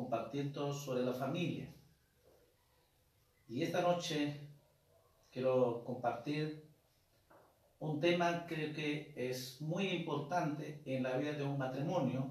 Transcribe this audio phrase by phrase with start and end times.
[0.00, 1.68] Compartiendo sobre la familia.
[3.48, 4.48] Y esta noche
[5.30, 6.64] quiero compartir
[7.80, 12.30] un tema que, que es muy importante en la vida de un matrimonio,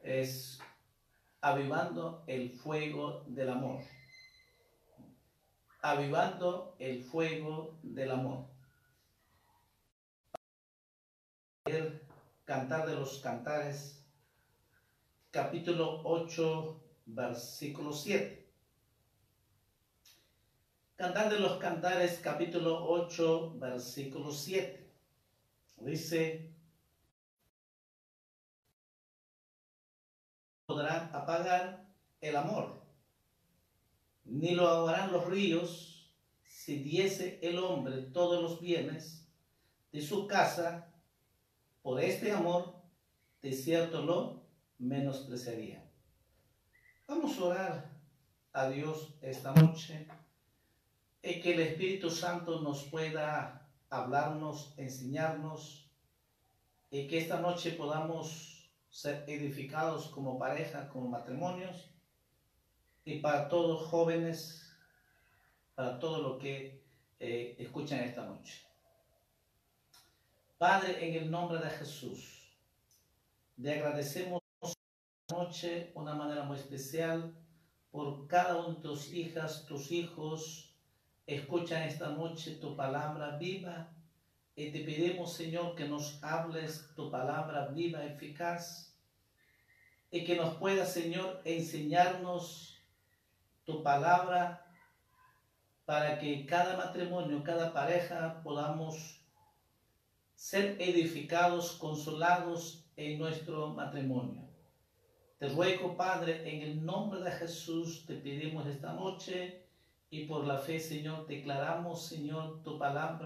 [0.00, 0.60] es
[1.40, 3.80] avivando el fuego del amor.
[5.82, 8.46] Avivando el fuego del amor.
[12.44, 13.99] Cantar de los Cantares,
[15.30, 18.48] capítulo 8, versículo 7.
[20.96, 24.90] Cantar de los Cantares, capítulo 8, versículo 7.
[25.78, 26.52] Dice,
[30.66, 31.88] podrán apagar
[32.20, 32.82] el amor,
[34.24, 36.12] ni lo ahogarán los ríos
[36.42, 39.26] si diese el hombre todos los bienes
[39.92, 40.92] de su casa
[41.82, 42.74] por este amor,
[43.40, 44.39] de cierto lo
[44.80, 45.84] menospreciaría.
[47.06, 47.90] Vamos a orar
[48.52, 50.08] a Dios esta noche
[51.22, 55.90] y que el Espíritu Santo nos pueda hablarnos, enseñarnos
[56.90, 61.90] y que esta noche podamos ser edificados como pareja, como matrimonios
[63.04, 64.66] y para todos jóvenes,
[65.74, 66.82] para todo lo que
[67.18, 68.62] eh, escuchan esta noche.
[70.58, 72.40] Padre, en el nombre de Jesús,
[73.56, 74.39] le agradecemos
[75.30, 77.34] noche una manera muy especial
[77.90, 80.74] por cada uno de tus hijas, tus hijos.
[81.26, 83.92] Escuchan esta noche tu palabra viva
[84.56, 88.98] y te pedimos, Señor, que nos hables tu palabra viva, eficaz
[90.10, 92.82] y que nos pueda, Señor, enseñarnos
[93.64, 94.66] tu palabra
[95.84, 99.20] para que cada matrimonio, cada pareja podamos
[100.34, 104.49] ser edificados, consolados en nuestro matrimonio.
[105.40, 109.62] Te ruego, Padre, en el nombre de Jesús, te pedimos esta noche
[110.10, 113.24] y por la fe, Señor, declaramos, Señor, tu palabra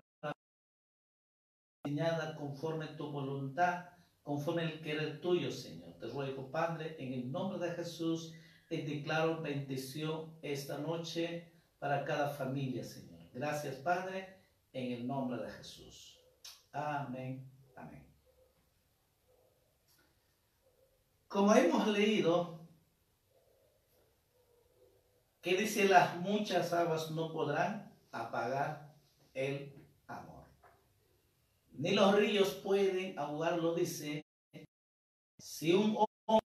[1.82, 3.86] enseñada conforme tu voluntad,
[4.22, 5.94] conforme el querer tuyo, Señor.
[5.98, 8.32] Te ruego, Padre, en el nombre de Jesús,
[8.68, 13.28] te declaro bendición esta noche para cada familia, Señor.
[13.32, 14.36] Gracias, Padre,
[14.72, 16.16] en el nombre de Jesús.
[16.70, 17.53] Amén.
[21.34, 22.60] Como hemos leído,
[25.42, 28.94] que dice las muchas aguas no podrán apagar
[29.34, 29.74] el
[30.06, 30.44] amor.
[31.72, 34.24] Ni los ríos pueden ahogarlo, dice.
[35.36, 35.96] Si un
[36.26, 36.46] hombre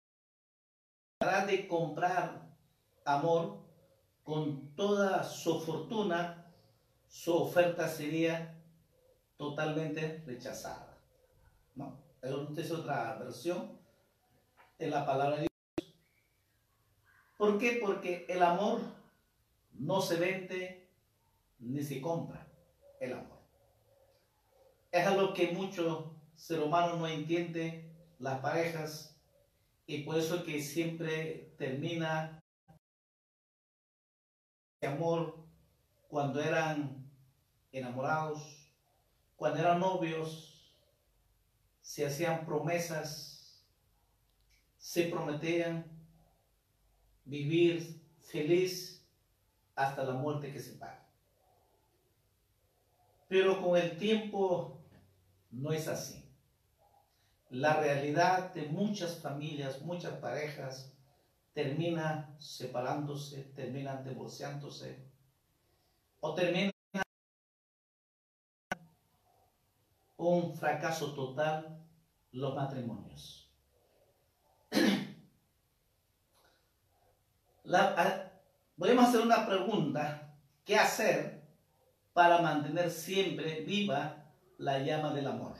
[1.20, 2.54] hará de comprar
[3.06, 3.64] amor
[4.22, 6.52] con toda su fortuna,
[7.08, 8.62] su oferta sería
[9.38, 10.98] totalmente rechazada.
[11.74, 11.98] ¿no?
[12.20, 13.82] Es otra versión
[14.78, 15.94] de la palabra de Dios.
[17.36, 17.78] ¿Por qué?
[17.80, 18.80] Porque el amor
[19.72, 20.88] no se vende
[21.58, 22.46] ni se compra.
[23.00, 23.38] el amor.
[24.90, 26.06] Es algo que muchos
[26.36, 29.20] seres humanos no entienden, las parejas,
[29.86, 32.40] y por eso que siempre termina
[34.80, 35.44] el amor
[36.08, 37.10] cuando eran
[37.72, 38.72] enamorados,
[39.36, 40.72] cuando eran novios,
[41.82, 43.33] se hacían promesas,
[44.84, 45.82] se prometían
[47.24, 49.02] vivir feliz
[49.74, 51.08] hasta la muerte que se paga.
[53.26, 54.84] Pero con el tiempo
[55.52, 56.22] no es así.
[57.48, 60.94] La realidad de muchas familias, muchas parejas,
[61.54, 65.02] termina separándose, terminan divorciándose
[66.20, 66.70] o termina
[70.18, 71.82] un fracaso total
[72.32, 73.43] los matrimonios.
[78.76, 80.34] Podemos hacer una pregunta,
[80.64, 81.42] ¿qué hacer
[82.12, 84.24] para mantener siempre viva
[84.58, 85.56] la llama del amor?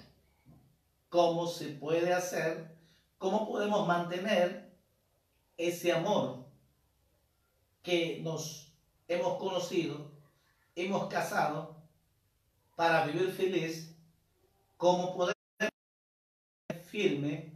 [1.09, 2.77] ¿Cómo se puede hacer?
[3.19, 4.77] ¿Cómo podemos mantener
[5.57, 6.45] ese amor
[7.83, 8.73] que nos
[9.09, 10.11] hemos conocido,
[10.75, 11.77] hemos casado
[12.77, 13.97] para vivir feliz?
[14.77, 15.35] ¿Cómo poder
[16.85, 17.53] firme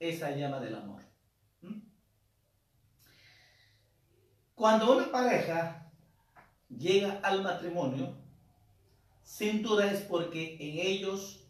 [0.00, 1.02] esa llama del amor?
[1.60, 1.80] ¿Mm?
[4.62, 5.90] Cuando una pareja
[6.68, 8.14] llega al matrimonio,
[9.24, 11.44] sin duda es porque en ellos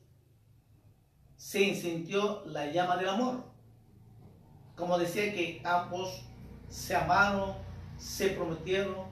[1.36, 3.44] se incendió la llama del amor.
[4.74, 6.24] Como decía que ambos
[6.70, 7.54] se amaron,
[7.98, 9.04] se prometieron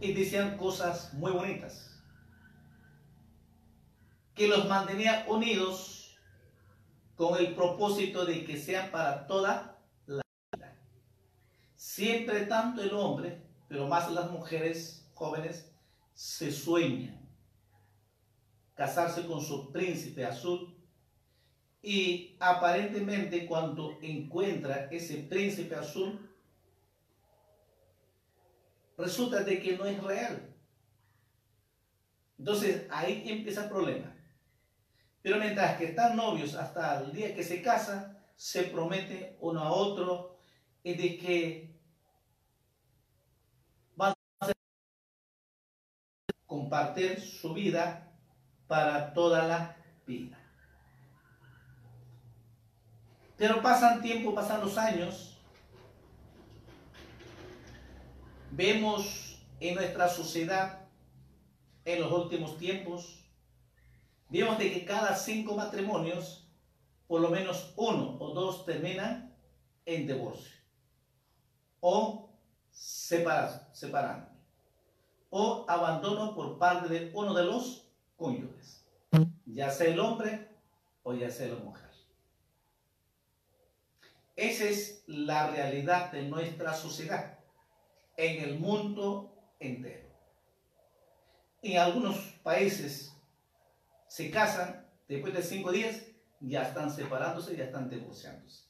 [0.00, 2.02] y decían cosas muy bonitas.
[4.34, 6.18] Que los mantenía unidos
[7.14, 9.73] con el propósito de que sean para toda.
[11.84, 15.70] Siempre tanto el hombre, pero más las mujeres jóvenes,
[16.14, 17.28] se sueñan
[18.74, 20.74] casarse con su príncipe azul
[21.82, 26.34] y aparentemente cuando encuentra ese príncipe azul,
[28.96, 30.54] resulta de que no es real.
[32.38, 34.16] Entonces ahí empieza el problema.
[35.20, 39.70] Pero mientras que están novios hasta el día que se casan, se promete uno a
[39.70, 40.38] otro
[40.82, 41.74] y de que
[43.96, 44.52] van a
[46.54, 48.12] compartir su vida
[48.68, 50.38] para toda la vida.
[53.36, 55.36] Pero pasan tiempo, pasan los años,
[58.52, 60.86] vemos en nuestra sociedad,
[61.84, 63.24] en los últimos tiempos,
[64.28, 66.48] vemos de que cada cinco matrimonios,
[67.08, 69.34] por lo menos uno o dos terminan
[69.84, 70.54] en divorcio
[71.80, 72.30] o
[72.70, 74.33] separando
[75.36, 78.86] o abandono por parte de uno de los cónyuges,
[79.44, 80.48] ya sea el hombre
[81.02, 81.90] o ya sea la mujer.
[84.36, 87.40] Esa es la realidad de nuestra sociedad
[88.16, 90.08] en el mundo entero.
[91.62, 93.12] En algunos países
[94.06, 96.00] se casan, después de cinco días
[96.38, 98.66] ya están separándose, ya están divorciándose.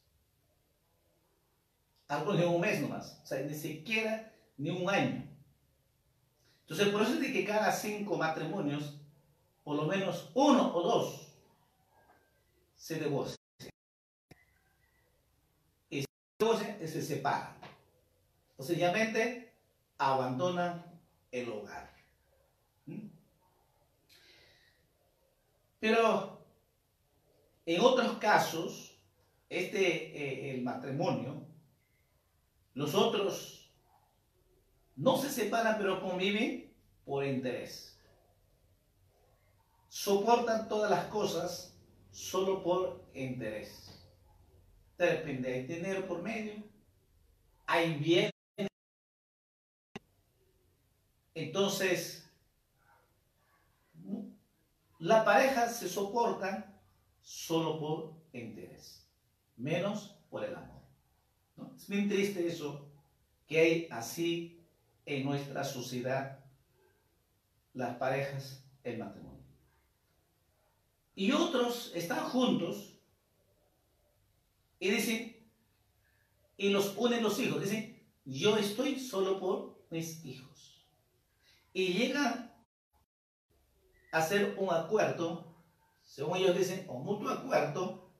[2.08, 5.33] Algunos de un mes nomás, o sea, ni siquiera ni un año.
[6.64, 8.98] Entonces, por eso es de que cada cinco matrimonios
[9.62, 11.28] por lo menos uno o dos
[12.74, 13.38] se divorcian.
[15.88, 17.56] Y se y se separan.
[18.56, 19.54] O sencillamente
[19.98, 20.84] abandonan
[21.32, 21.90] el hogar.
[22.86, 23.08] ¿Mm?
[25.80, 26.44] Pero
[27.66, 28.98] en otros casos,
[29.48, 31.46] este, eh, el matrimonio,
[32.74, 33.63] los otros
[34.96, 36.72] no se separan pero conviven
[37.04, 37.94] por interés
[39.94, 41.72] soportan todas las cosas
[42.10, 43.96] solo por interés.
[44.98, 46.64] De repente hay dinero por medio,
[47.64, 48.30] hay bien.
[51.32, 52.28] Entonces,
[54.98, 56.76] la pareja se soporta
[57.22, 59.08] solo por interés,
[59.56, 60.82] menos por el amor.
[61.76, 62.90] Es bien triste eso
[63.46, 64.63] que hay así
[65.06, 66.44] en nuestra sociedad
[67.72, 69.34] las parejas, el matrimonio
[71.14, 72.98] y otros están juntos
[74.78, 75.36] y dicen,
[76.56, 80.86] y los unen los hijos, dicen, yo estoy solo por mis hijos.
[81.72, 82.52] Y llegan
[84.12, 85.56] a hacer un acuerdo,
[86.02, 88.12] según ellos dicen, un mutuo acuerdo,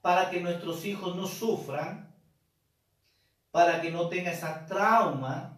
[0.00, 2.14] para que nuestros hijos no sufran,
[3.50, 5.55] para que no tengan esa trauma,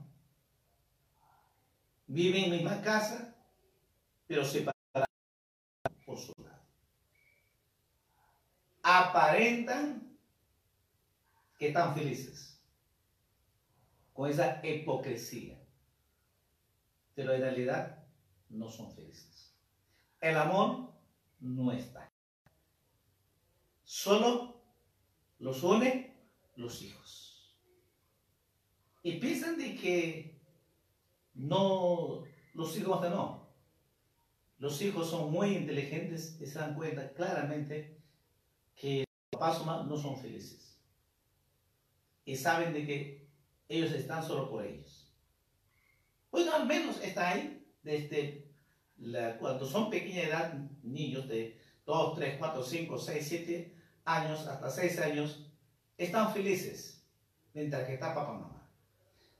[2.08, 3.36] viven en la misma casa,
[4.26, 5.08] pero separados
[6.04, 6.66] por su lado.
[8.82, 10.18] Aparentan
[11.58, 12.60] que están felices
[14.12, 15.62] con esa hipocresía,
[17.14, 18.04] pero en realidad
[18.48, 19.54] no son felices.
[20.20, 20.92] El amor
[21.40, 22.10] no está.
[23.84, 24.62] Solo
[25.38, 26.16] los une
[26.56, 27.56] los hijos.
[29.02, 30.37] Y piensan de que
[31.38, 33.48] no, los hijos no.
[34.58, 37.96] Los hijos son muy inteligentes y se dan cuenta claramente
[38.74, 40.76] que los papás no son felices.
[42.24, 43.28] Y saben de que
[43.68, 45.14] ellos están solo por ellos.
[46.30, 48.52] Bueno, al menos está ahí desde
[49.38, 54.98] cuando son pequeña edad, niños de 2, 3, 4, 5, 6, 7 años, hasta 6
[54.98, 55.46] años,
[55.96, 57.06] están felices
[57.54, 58.68] mientras que está papá mamá.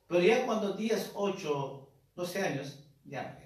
[0.06, 1.87] Pero ya cuando 10, 8,
[2.18, 3.38] 12 años, ya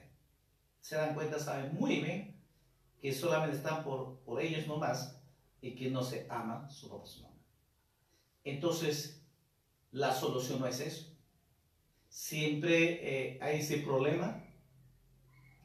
[0.81, 2.43] Se dan cuenta, saben muy bien
[3.03, 5.21] que solamente están por, por ellos nomás
[5.61, 7.05] y que no se aman su papá.
[8.45, 9.23] Entonces,
[9.91, 11.15] la solución no es eso.
[12.09, 14.43] Siempre eh, hay ese problema,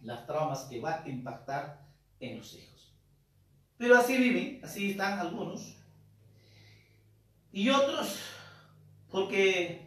[0.02, 1.88] las traumas que va a impactar
[2.20, 2.94] en los hijos.
[3.78, 5.78] Pero así viven, así están algunos.
[7.54, 8.20] Y otros,
[9.10, 9.87] porque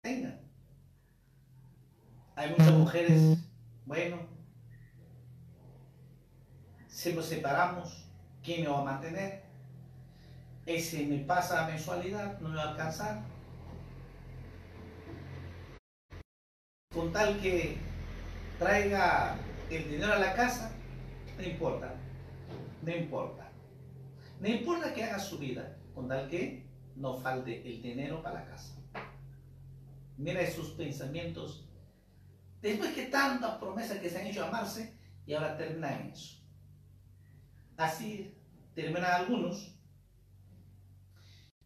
[0.00, 0.40] tengan.
[2.36, 3.38] Hay muchas mujeres,
[3.84, 4.18] bueno,
[6.88, 8.08] si nos separamos,
[8.42, 9.44] ¿quién me va a mantener?
[10.64, 13.22] Ese me pasa mensualidad, no me va a alcanzar.
[16.94, 17.78] Con tal que
[18.58, 19.36] traiga
[19.70, 20.72] el dinero a la casa,
[21.36, 21.94] no importa,
[22.82, 23.50] no importa.
[24.40, 26.66] No importa que haga su vida, con tal que
[26.96, 28.79] no falte el dinero para la casa.
[30.20, 31.66] Mira sus pensamientos.
[32.60, 36.42] Después que tantas promesas que se han hecho amarse y ahora terminan en eso.
[37.78, 38.36] Así
[38.74, 39.74] terminan algunos.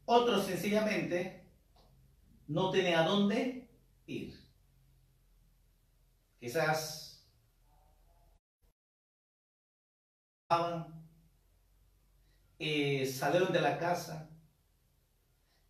[0.05, 1.51] Otros sencillamente
[2.47, 3.69] no tienen a dónde
[4.07, 4.39] ir.
[6.39, 7.27] Quizás
[12.61, 14.31] eh, salieron de la casa,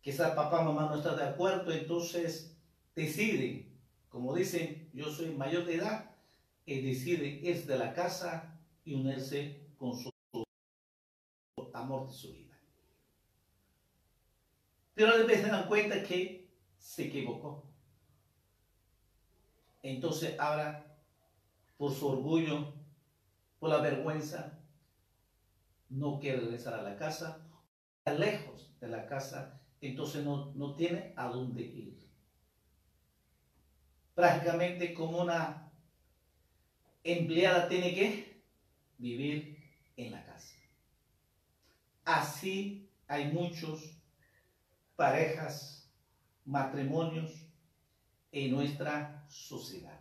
[0.01, 2.54] quizás papá, mamá no está de acuerdo, entonces
[2.95, 3.77] deciden,
[4.09, 6.15] como dicen, yo soy mayor de edad,
[6.65, 10.09] decide irse de la casa y unirse con su
[11.73, 12.57] amor de su vida.
[14.93, 17.65] Pero después se dan cuenta que se equivocó.
[19.83, 20.97] Entonces ahora,
[21.77, 22.73] por su orgullo,
[23.59, 24.57] por la vergüenza,
[25.89, 27.45] no quiere regresar a la casa,
[27.97, 32.04] está lejos de la casa, entonces no, no tiene a dónde ir.
[34.15, 35.71] Prácticamente como una
[37.03, 38.41] empleada tiene que
[38.97, 39.63] vivir
[39.95, 40.55] en la casa.
[42.03, 44.01] Así hay muchos
[44.95, 45.87] parejas,
[46.45, 47.31] matrimonios
[48.31, 49.99] en nuestra sociedad.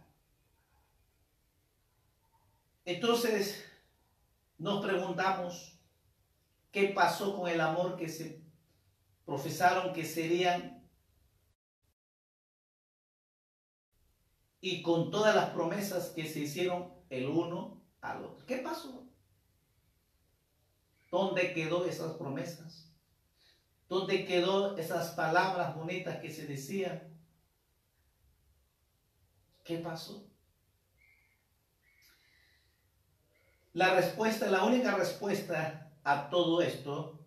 [2.87, 3.65] Entonces,
[4.57, 5.75] nos preguntamos,
[6.75, 8.43] ¿Qué pasó con el amor que se
[9.25, 10.74] profesaron que serían
[14.65, 18.47] y con todas las promesas que se hicieron el uno al otro?
[18.47, 19.07] ¿Qué pasó?
[21.11, 22.91] ¿Dónde quedó esas promesas?
[23.91, 27.15] ¿Dónde quedó esas palabras bonitas que se decían?
[29.65, 30.27] ¿Qué pasó?
[33.75, 37.23] La respuesta, la única respuesta a todo esto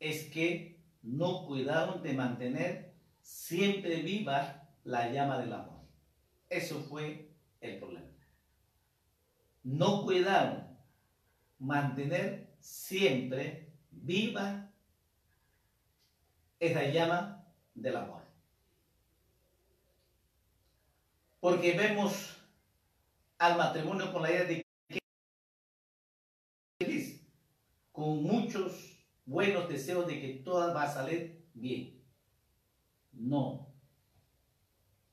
[0.00, 5.73] es que no cuidaron de mantener siempre viva la llama del amor.
[6.54, 8.06] Eso fue el problema.
[9.64, 10.78] No cuidaron
[11.58, 14.70] mantener siempre viva
[16.60, 17.44] esa llama
[17.74, 18.22] del amor.
[21.40, 22.36] Porque vemos
[23.38, 24.64] al matrimonio con la idea de
[27.90, 32.00] con muchos buenos deseos de que todo va a salir bien.
[33.12, 33.73] No.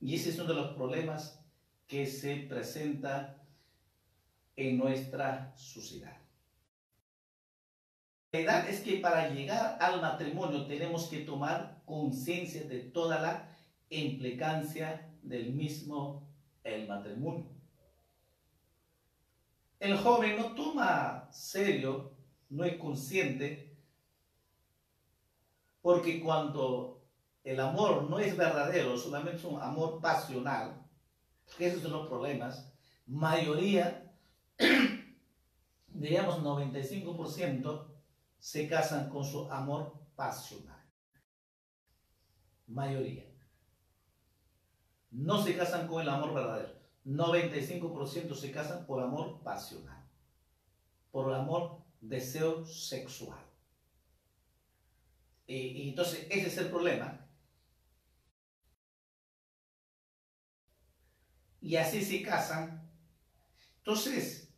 [0.01, 1.39] Y ese es uno de los problemas
[1.87, 3.41] que se presenta
[4.55, 6.17] en nuestra sociedad.
[8.31, 13.57] La verdad es que para llegar al matrimonio tenemos que tomar conciencia de toda la
[13.89, 16.27] implicancia del mismo
[16.63, 17.49] el matrimonio.
[19.79, 22.11] El joven no toma serio
[22.49, 23.75] no es consciente,
[25.81, 27.00] porque cuando
[27.43, 30.85] el amor no es verdadero, solamente es un amor pasional,
[31.57, 32.71] que esos son los problemas,
[33.07, 34.13] mayoría,
[35.87, 37.87] diríamos 95%,
[38.39, 40.79] se casan con su amor pasional.
[42.67, 43.25] Mayoría.
[45.11, 46.81] No se casan con el amor verdadero.
[47.05, 50.07] 95% se casan por amor pasional.
[51.11, 53.39] Por amor, deseo sexual.
[55.45, 57.20] Y entonces ese es el problema.
[61.61, 62.91] Y así se casan.
[63.77, 64.51] Entonces,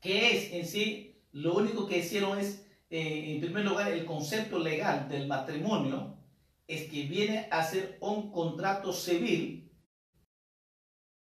[0.00, 4.58] ¿qué es en sí lo único que hicieron es, eh, en primer lugar, el concepto
[4.58, 6.18] legal del matrimonio
[6.66, 9.72] es que viene a ser un contrato civil,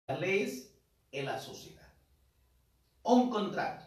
[0.06, 0.74] las leyes
[1.12, 1.88] en la sociedad.
[3.02, 3.86] Un contrato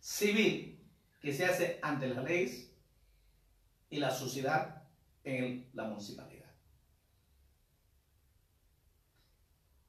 [0.00, 0.84] civil
[1.20, 2.72] que se hace ante las leyes
[3.90, 4.84] y la sociedad
[5.24, 6.35] en la municipalidad.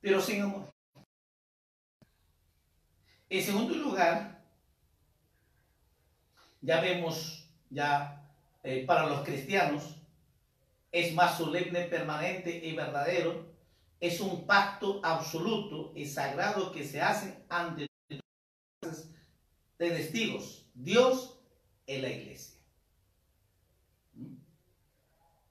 [0.02, 0.74] Pero sin amor.
[3.30, 4.42] En segundo lugar,
[6.62, 8.24] ya vemos, ya
[8.64, 9.98] eh, para los cristianos,
[10.92, 13.46] es más solemne, permanente y verdadero.
[14.00, 17.88] Es un pacto absoluto y sagrado que se hace ante
[18.82, 21.40] de testigos, Dios
[21.86, 22.60] y la iglesia.
[24.14, 24.36] ¿Mm?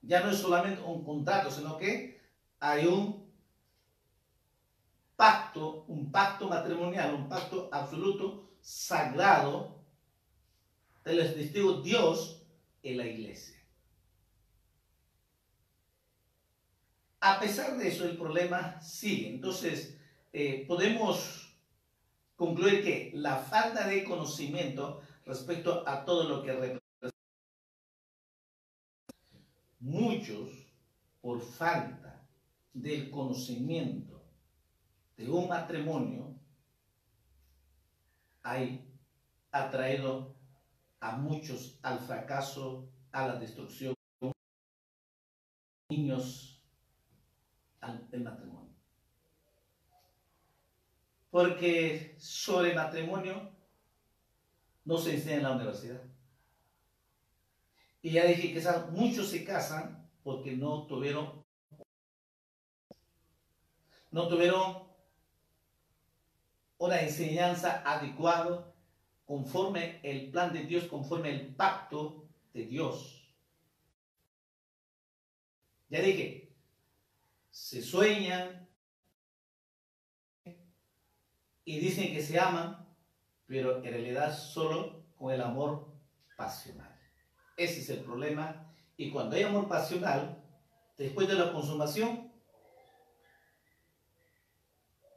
[0.02, 2.20] Ya no es solamente un contrato, sino que
[2.60, 3.25] hay un
[5.16, 9.76] pacto, un pacto matrimonial, un pacto absoluto, sagrado,
[11.04, 12.42] de los testigos Dios
[12.82, 13.56] en la iglesia.
[17.20, 19.28] A pesar de eso, el problema sigue.
[19.28, 19.96] Entonces,
[20.32, 21.56] eh, podemos
[22.36, 27.10] concluir que la falta de conocimiento respecto a todo lo que representa
[29.80, 30.50] muchos,
[31.20, 32.24] por falta
[32.72, 34.25] del conocimiento
[35.16, 36.34] de un matrimonio,
[38.42, 38.86] hay
[39.50, 40.36] atraído
[41.00, 43.94] a muchos al fracaso, a la destrucción,
[45.88, 46.62] niños
[47.80, 48.74] al matrimonio.
[51.30, 53.52] Porque sobre matrimonio
[54.84, 56.02] no se enseña en la universidad.
[58.02, 61.44] Y ya dije que muchos se casan porque no tuvieron
[64.12, 64.85] no tuvieron
[66.78, 68.72] una enseñanza adecuada
[69.24, 73.34] conforme el plan de Dios, conforme el pacto de Dios.
[75.88, 76.52] Ya dije,
[77.50, 78.68] se sueñan
[81.64, 82.86] y dicen que se aman,
[83.46, 85.92] pero en realidad solo con el amor
[86.36, 86.94] pasional.
[87.56, 88.72] Ese es el problema.
[88.96, 90.42] Y cuando hay amor pasional,
[90.96, 92.32] después de la consumación,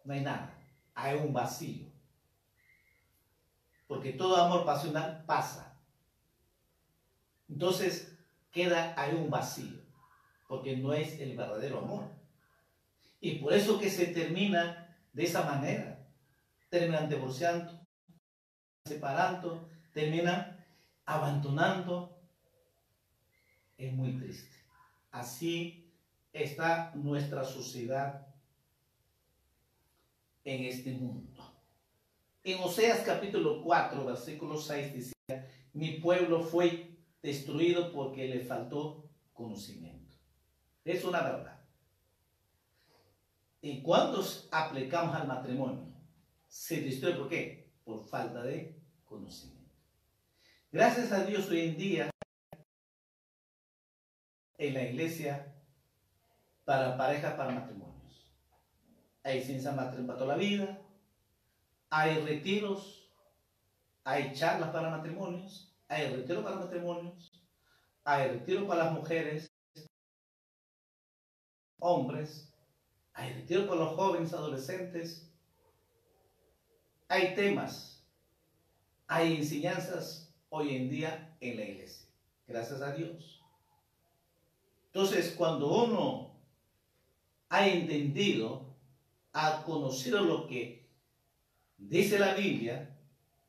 [0.06, 0.59] no hay nada.
[1.02, 1.90] Hay un vacío
[3.90, 5.76] porque todo amor pasional pasa.
[7.50, 8.16] Entonces
[8.52, 9.82] queda ahí un vacío,
[10.48, 12.06] porque no es el verdadero amor.
[13.20, 16.08] Y por eso que se termina de esa manera.
[16.70, 17.84] Terminan divorciando,
[18.86, 20.64] separando, terminan
[21.04, 22.22] abandonando.
[23.76, 24.56] Es muy triste.
[25.10, 25.92] Así
[26.32, 28.29] está nuestra sociedad
[30.44, 31.30] en este mundo.
[32.44, 40.16] En Oseas capítulo 4, versículo 6 decía, mi pueblo fue destruido porque le faltó conocimiento.
[40.84, 41.60] Es una verdad.
[43.62, 45.94] ¿Y cuántos aplicamos al matrimonio?
[46.48, 47.72] Se destruye por qué?
[47.84, 49.60] Por falta de conocimiento.
[50.72, 52.10] Gracias a Dios hoy en día
[54.58, 55.56] en la iglesia
[56.64, 57.89] para pareja, para matrimonios.
[59.24, 60.80] Hay ciencia para toda la vida,
[61.90, 63.10] hay retiros,
[64.04, 67.32] hay charlas para matrimonios, hay retiro para matrimonios,
[68.04, 69.52] hay retiro para las mujeres,
[71.80, 72.54] hombres,
[73.14, 75.30] hay retiro para los jóvenes, adolescentes,
[77.08, 78.04] hay temas,
[79.08, 82.08] hay enseñanzas hoy en día en la iglesia,
[82.48, 83.44] gracias a Dios.
[84.88, 86.32] Entonces, cuando uno
[87.50, 88.69] ha entendido,
[89.42, 90.90] ha conocido lo que
[91.78, 92.98] dice la Biblia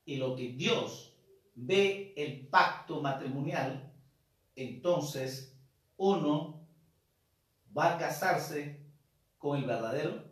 [0.05, 1.17] y lo que Dios
[1.55, 3.93] ve el pacto matrimonial,
[4.55, 5.57] entonces
[5.97, 6.61] uno
[7.77, 8.81] va a casarse
[9.39, 10.31] con el verdadero.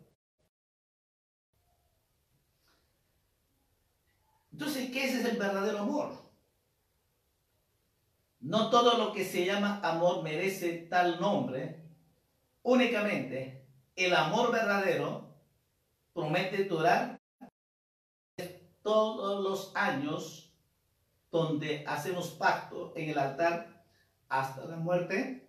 [4.51, 6.29] Entonces, ¿qué es el verdadero amor?
[8.39, 11.83] No todo lo que se llama amor merece tal nombre.
[12.63, 15.18] Únicamente el amor verdadero
[16.13, 17.19] promete durar
[18.81, 20.53] todos los años
[21.31, 23.83] donde hacemos pacto en el altar
[24.27, 25.47] hasta la muerte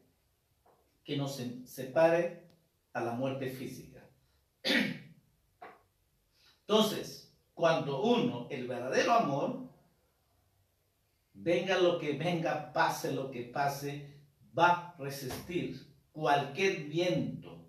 [1.05, 2.49] que nos separe
[2.93, 4.05] a la muerte física.
[6.61, 9.69] Entonces, cuando uno, el verdadero amor,
[11.33, 14.21] venga lo que venga, pase lo que pase,
[14.57, 17.69] va a resistir cualquier viento,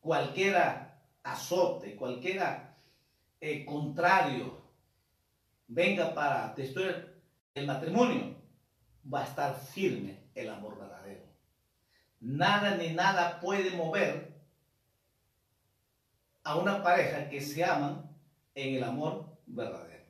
[0.00, 0.56] cualquier
[1.22, 2.42] azote, cualquier
[3.40, 4.60] eh, contrario
[5.68, 7.20] venga para destruir
[7.54, 8.34] el matrimonio,
[9.12, 11.24] va a estar firme el amor verdadero.
[12.20, 14.32] Nada ni nada puede mover
[16.44, 18.10] a una pareja que se aman
[18.54, 20.04] en el amor verdadero.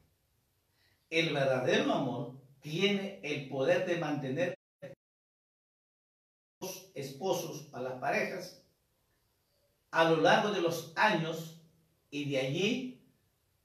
[1.10, 4.58] El verdadero amor tiene el poder de mantener
[6.60, 8.61] los esposos a las parejas
[9.92, 11.60] a lo largo de los años
[12.10, 13.00] y de allí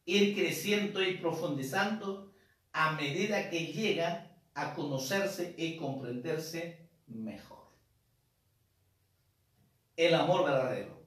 [0.06, 2.32] ir creciendo y profundizando
[2.74, 7.70] a medida que llega a conocerse y comprenderse mejor.
[9.96, 11.02] El amor verdadero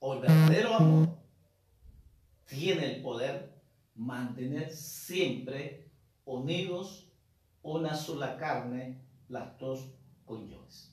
[0.00, 1.08] o el verdadero amor
[2.46, 3.52] tiene el poder
[3.94, 5.90] mantener siempre
[6.24, 7.08] unidos
[7.62, 9.92] una sola carne las dos
[10.24, 10.91] cónyuges.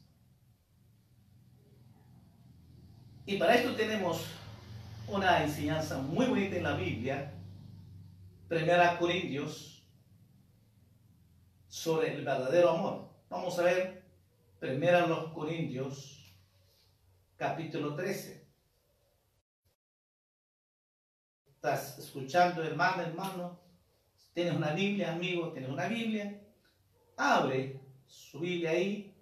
[3.30, 4.26] Y para esto tenemos
[5.08, 7.32] una enseñanza muy bonita en la Biblia,
[8.48, 9.84] Primera Corintios,
[11.68, 13.08] sobre el verdadero amor.
[13.30, 14.04] Vamos a ver
[14.60, 16.34] Primera los Corintios,
[17.38, 18.48] capítulo 13.
[21.50, 23.60] ¿Estás escuchando, hermano, hermano?
[24.34, 25.52] ¿Tienes una Biblia, amigo?
[25.52, 26.42] ¿Tienes una Biblia?
[27.16, 29.14] Abre su Biblia ahí.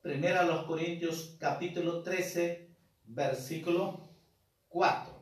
[0.00, 2.63] Primera los Corintios, capítulo 13,
[3.04, 4.08] versículo
[4.68, 5.14] 4.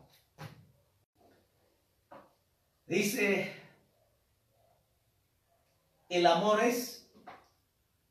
[2.86, 3.52] Dice,
[6.08, 7.10] el amor es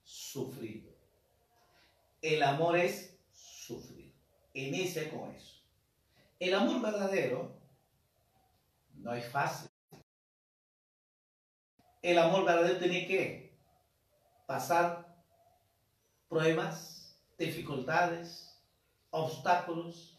[0.04, 0.92] sufrido.
[2.22, 4.14] El amor es sufrido.
[4.54, 5.62] Inicia con eso.
[6.40, 7.52] El amor verdadero
[8.96, 9.70] no es fácil.
[12.02, 13.56] El amor verdadero tiene que
[14.48, 15.24] pasar
[16.28, 18.51] pruebas, dificultades,
[19.12, 20.18] obstáculos,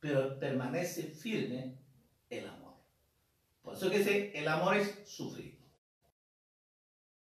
[0.00, 1.78] pero permanece firme
[2.28, 2.74] el amor.
[3.62, 5.58] Por eso que dice, el amor es sufrir.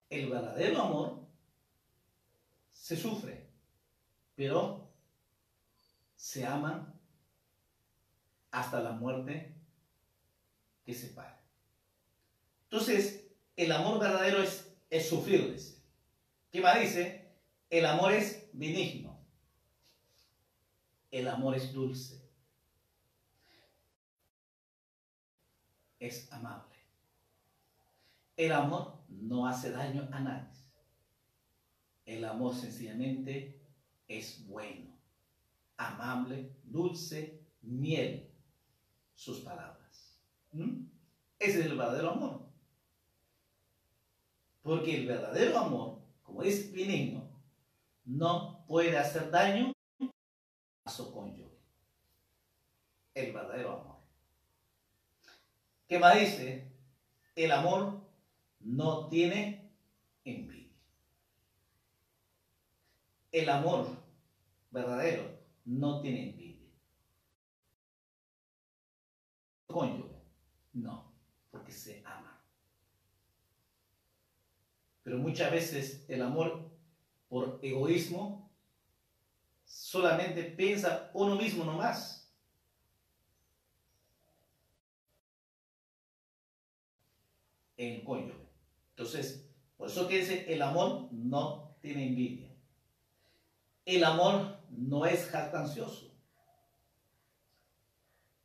[0.08, 1.26] El verdadero amor
[2.72, 3.46] se sufre,
[4.34, 4.88] pero
[6.16, 6.94] se ama
[8.50, 9.54] hasta la muerte
[10.84, 11.40] que se para.
[12.64, 15.56] Entonces, el amor verdadero es, es sufrir,
[16.50, 17.28] ¿Qué más dice?
[17.68, 19.05] El amor es benigno.
[21.16, 22.30] El amor es dulce.
[25.98, 26.76] Es amable.
[28.36, 30.60] El amor no hace daño a nadie.
[32.04, 33.58] El amor sencillamente
[34.06, 34.90] es bueno,
[35.78, 38.30] amable, dulce, miel,
[39.14, 40.20] sus palabras.
[40.52, 40.84] ¿Mm?
[41.38, 42.42] Ese es el verdadero amor.
[44.60, 47.26] Porque el verdadero amor, como es benigno,
[48.04, 49.72] no puede hacer daño
[50.86, 51.44] a su cónyuge.
[53.16, 53.96] El verdadero amor.
[55.88, 56.70] ¿Qué más dice?
[57.34, 58.02] El amor
[58.60, 59.72] no tiene
[60.22, 60.76] envidia.
[63.32, 63.88] El amor
[64.70, 66.68] verdadero no tiene envidia.
[69.66, 70.20] Cónyuge,
[70.74, 71.10] no,
[71.50, 72.38] porque se ama.
[75.02, 76.70] Pero muchas veces el amor
[77.30, 78.52] por egoísmo
[79.64, 82.25] solamente piensa uno mismo nomás.
[87.76, 88.46] En cónyuge.
[88.90, 92.54] Entonces, por eso que dice, el amor no tiene envidia.
[93.84, 96.14] El amor no es jactancioso.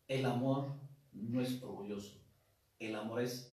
[0.08, 0.76] El amor
[1.13, 2.22] no es orgulloso.
[2.80, 3.52] El amor es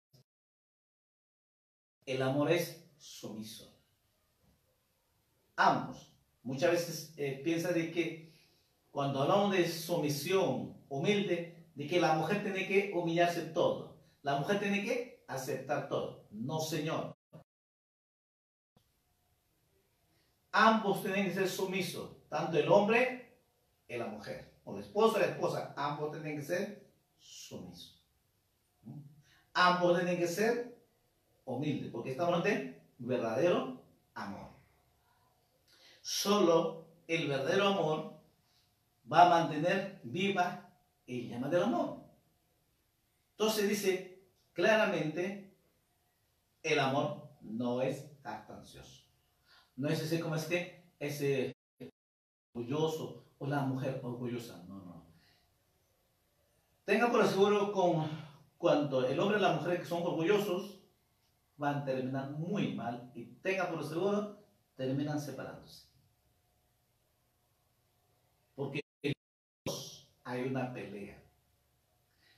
[2.06, 3.74] el amor es sumiso.
[5.56, 6.14] Ambos.
[6.44, 8.32] Muchas veces eh, piensa de que
[8.92, 13.98] cuando hablamos de sumisión humilde, de que la mujer tiene que humillarse todo.
[14.22, 16.26] La mujer tiene que aceptar todo.
[16.32, 17.16] No, señor.
[20.52, 23.40] Ambos tienen que ser sumisos, tanto el hombre
[23.88, 28.02] y la mujer, o el esposo y la esposa, ambos tienen que ser sumisos.
[29.54, 30.78] Ambos tienen que ser
[31.44, 33.82] humildes, porque estamos ante verdadero
[34.14, 34.50] amor.
[36.02, 38.20] Solo el verdadero amor
[39.12, 40.70] va a mantener viva
[41.06, 42.04] el llama del amor.
[43.32, 44.15] Entonces dice
[44.56, 45.54] claramente,
[46.64, 49.04] el amor no es jactancioso.
[49.76, 51.54] No es ese como es que, ese
[52.54, 54.64] orgulloso o la mujer orgullosa.
[54.68, 55.06] No, no.
[56.86, 58.10] Tenga por seguro con
[58.58, 60.80] cuando el hombre y la mujer que son orgullosos
[61.58, 64.40] van a terminar muy mal y tenga por seguro
[64.76, 65.88] terminan separándose.
[68.56, 68.82] Porque
[70.24, 71.22] hay una pelea.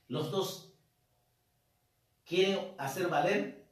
[0.08, 0.77] Los dos
[2.28, 3.66] quieren hacer valer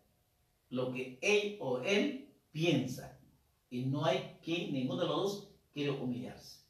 [0.70, 3.20] lo que él o él piensa.
[3.68, 6.64] Y no hay quien, ninguno de los dos quiere humillarse.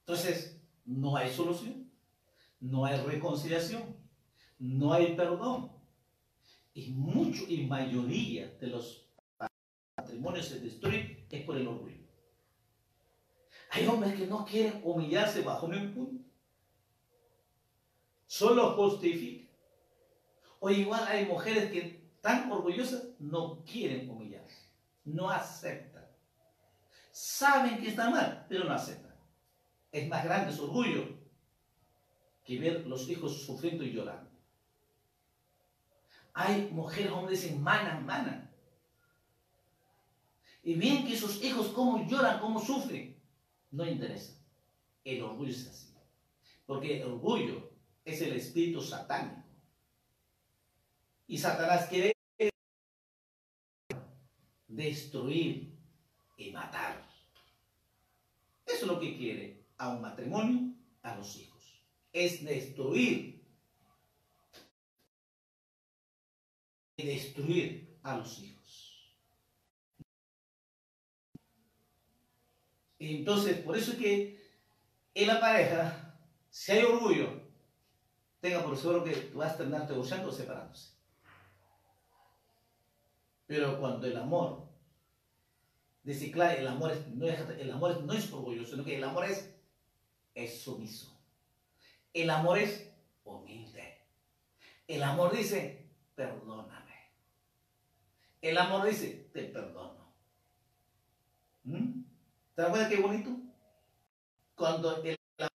[0.00, 1.88] Entonces, no hay solución,
[2.58, 3.96] no hay reconciliación,
[4.58, 5.70] no hay perdón.
[6.74, 9.06] Y mucho y mayoría de los
[9.96, 11.96] matrimonios se destruyen es por el orgullo.
[13.70, 16.24] Hay hombres que no quieren humillarse bajo ningún punto.
[18.26, 19.49] Solo justifican.
[20.60, 24.68] O igual hay mujeres que tan orgullosas no quieren humillarse.
[25.04, 26.06] No aceptan.
[27.10, 29.14] Saben que está mal, pero no aceptan.
[29.90, 31.08] Es más grande su orgullo
[32.44, 34.30] que ver los hijos sufriendo y llorando.
[36.34, 38.50] Hay mujeres, hombres, dicen, mana, mana.
[40.62, 43.16] Y ven que sus hijos cómo lloran, cómo sufren.
[43.70, 44.34] No interesa.
[45.04, 45.94] El orgullo es así.
[46.66, 47.70] Porque el orgullo
[48.04, 49.39] es el espíritu satánico.
[51.30, 52.12] Y Satanás quiere
[54.66, 55.78] destruir
[56.36, 57.08] y matar.
[58.66, 61.84] Eso es lo que quiere a un matrimonio, a los hijos.
[62.12, 63.48] Es destruir
[66.96, 69.16] y destruir a los hijos.
[72.98, 74.50] Entonces, por eso es que
[75.14, 76.18] en la pareja,
[76.50, 77.40] si hay orgullo,
[78.40, 80.99] tenga por seguro que tú vas a terminar negociando o separándose.
[83.50, 84.68] Pero cuando el amor,
[86.04, 89.24] dice claro, el amor, no es, el amor no es orgulloso, sino que el amor
[89.24, 89.52] es,
[90.36, 91.20] es sumiso.
[92.14, 92.92] El amor es
[93.24, 94.06] humilde.
[94.86, 95.84] El amor dice,
[96.14, 96.94] perdóname.
[98.40, 100.14] El amor dice, te perdono.
[101.64, 102.02] ¿Mm?
[102.54, 103.30] ¿Te das cuenta qué bonito?
[104.54, 105.50] Cuando el amor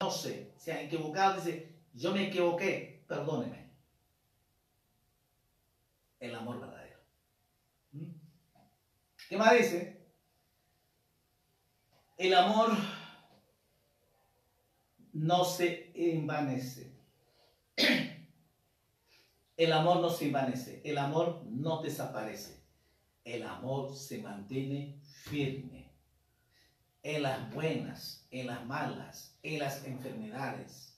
[0.00, 3.67] no sé, se ha equivocado, dice, yo me equivoqué, perdóneme.
[6.20, 6.98] El amor verdadero.
[7.92, 8.10] ¿Mm?
[9.28, 10.06] ¿Qué más dice?
[12.16, 12.70] El amor
[15.12, 16.92] no se envanece.
[19.58, 22.62] El amor no se envanece, el amor no desaparece,
[23.24, 25.90] el amor se mantiene firme
[27.02, 30.96] en las buenas, en las malas, en las enfermedades.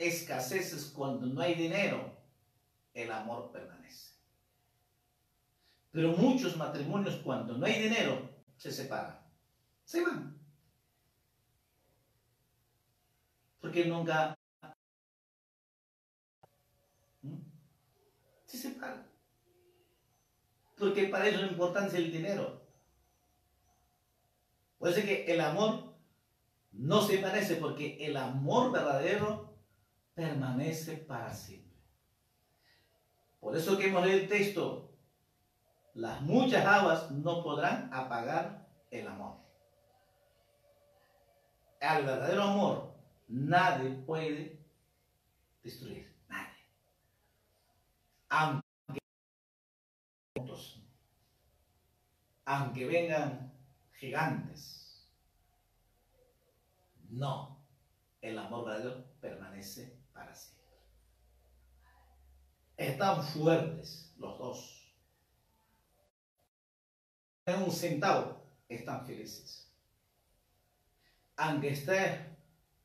[0.00, 2.16] Escaseces cuando no hay dinero,
[2.94, 4.14] el amor permanece.
[5.92, 9.20] Pero muchos matrimonios cuando no hay dinero se separan,
[9.84, 10.40] se van.
[13.60, 14.34] Porque nunca
[18.46, 19.06] se separan.
[20.78, 22.62] Porque para ellos lo importante es el dinero.
[24.78, 25.94] Puede ser que el amor
[26.72, 29.49] no se parece porque el amor verdadero
[30.20, 31.78] permanece para siempre.
[33.40, 34.92] Por eso que hemos leído el texto,
[35.94, 39.38] las muchas aguas no podrán apagar el amor.
[41.80, 42.94] Al verdadero amor
[43.28, 44.62] nadie puede
[45.62, 46.10] destruir
[48.28, 49.00] aunque,
[52.44, 53.52] aunque vengan
[53.94, 55.10] gigantes.
[57.08, 57.64] No,
[58.20, 60.54] el amor verdadero permanece para.
[62.76, 64.94] Están fuertes los dos.
[67.46, 69.70] En un centavo están felices.
[71.36, 72.36] Aunque esté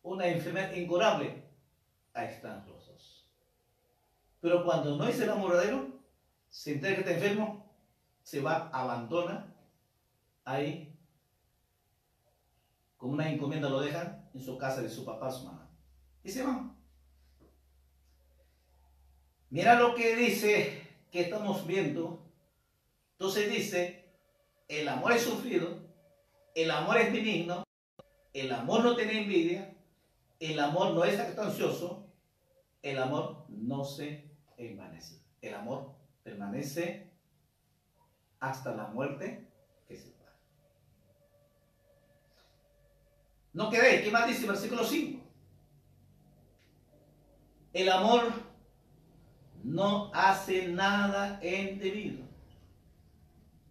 [0.02, 1.44] una enfermedad incurable,
[2.14, 2.86] ahí están los
[4.46, 5.58] pero cuando no es el amor
[6.52, 7.66] se entera que está enfermo,
[8.22, 9.52] se va, abandona
[10.44, 10.96] ahí,
[12.96, 15.68] como una encomienda lo dejan en su casa de su papá, su mamá.
[16.24, 16.75] Y se van.
[19.56, 22.30] Mira lo que dice que estamos viendo.
[23.14, 24.04] Entonces dice,
[24.68, 25.80] el amor es sufrido,
[26.54, 27.64] el amor es benigno,
[28.34, 29.74] el amor no tiene envidia,
[30.42, 32.06] el amor no es actancioso,
[32.82, 35.22] el amor no se envanece.
[35.42, 37.14] El amor permanece
[38.42, 39.48] hasta la muerte
[39.88, 40.36] que se para.
[43.54, 45.24] No quedéis, ¿qué más dice el versículo 5?
[47.72, 48.45] El amor
[49.66, 52.24] no hace nada indebido.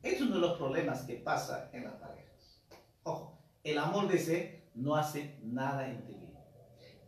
[0.03, 2.61] Es uno de los problemas que pasa en las parejas.
[3.05, 6.41] Ojo, el amor dice no hace nada indebido.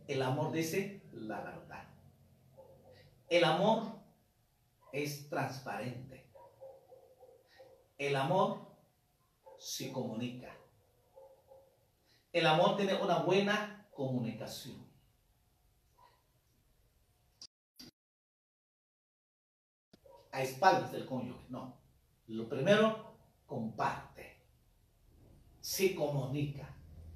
[0.07, 1.83] El amor dice la verdad.
[3.29, 3.99] El amor
[4.93, 6.25] es transparente.
[7.97, 8.67] El amor
[9.57, 10.55] se comunica.
[12.31, 14.86] El amor tiene una buena comunicación.
[20.37, 21.77] A espaldas del cónyuge, no.
[22.27, 24.37] Lo primero, comparte.
[25.61, 26.75] Se comunica.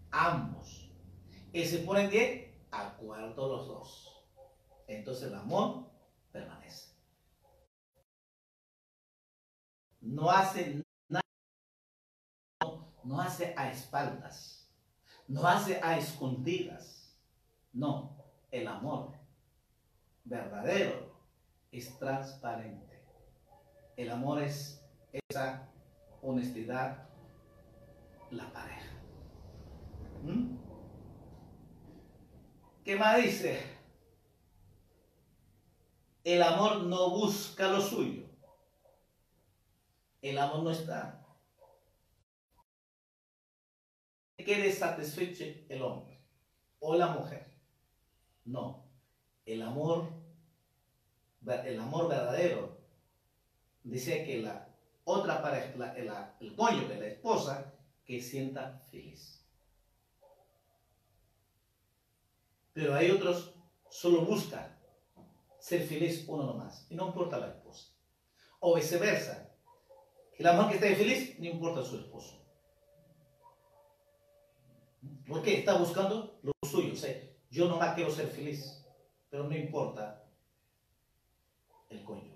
[0.09, 0.89] Ambos.
[1.53, 4.25] Y se ponen de acuerdo los dos.
[4.87, 5.89] Entonces el amor
[6.31, 6.95] permanece.
[10.01, 11.21] No hace nada.
[13.03, 14.61] No hace a espaldas
[15.31, 17.15] no hace a escondidas.
[17.71, 18.17] No,
[18.51, 19.13] el amor
[20.25, 21.15] verdadero
[21.71, 22.90] es transparente.
[23.95, 25.69] El amor es esa
[26.21, 27.07] honestidad,
[28.31, 28.91] la pareja.
[30.23, 30.57] ¿Mm?
[32.83, 33.61] ¿Qué más dice?
[36.23, 38.23] El amor no busca lo suyo.
[40.21, 41.21] El amor no está
[44.43, 46.19] quede satisfecho el hombre
[46.79, 47.45] o la mujer.
[48.45, 48.83] No,
[49.45, 50.09] el amor,
[51.65, 52.80] el amor verdadero,
[53.83, 54.67] dice que la
[55.03, 57.73] otra pareja, la, el cónyuge, la esposa,
[58.05, 59.45] que sienta feliz.
[62.73, 63.53] Pero hay otros,
[63.89, 64.79] solo buscan
[65.59, 67.93] ser feliz uno nomás, y no importa la esposa.
[68.59, 69.51] O viceversa,
[70.35, 72.41] que la mujer que esté feliz, no importa su esposo.
[75.27, 76.93] Porque está buscando lo suyo.
[76.93, 77.15] O sea,
[77.49, 78.85] yo nomás quiero ser feliz,
[79.29, 80.23] pero no importa
[81.89, 82.30] el coño.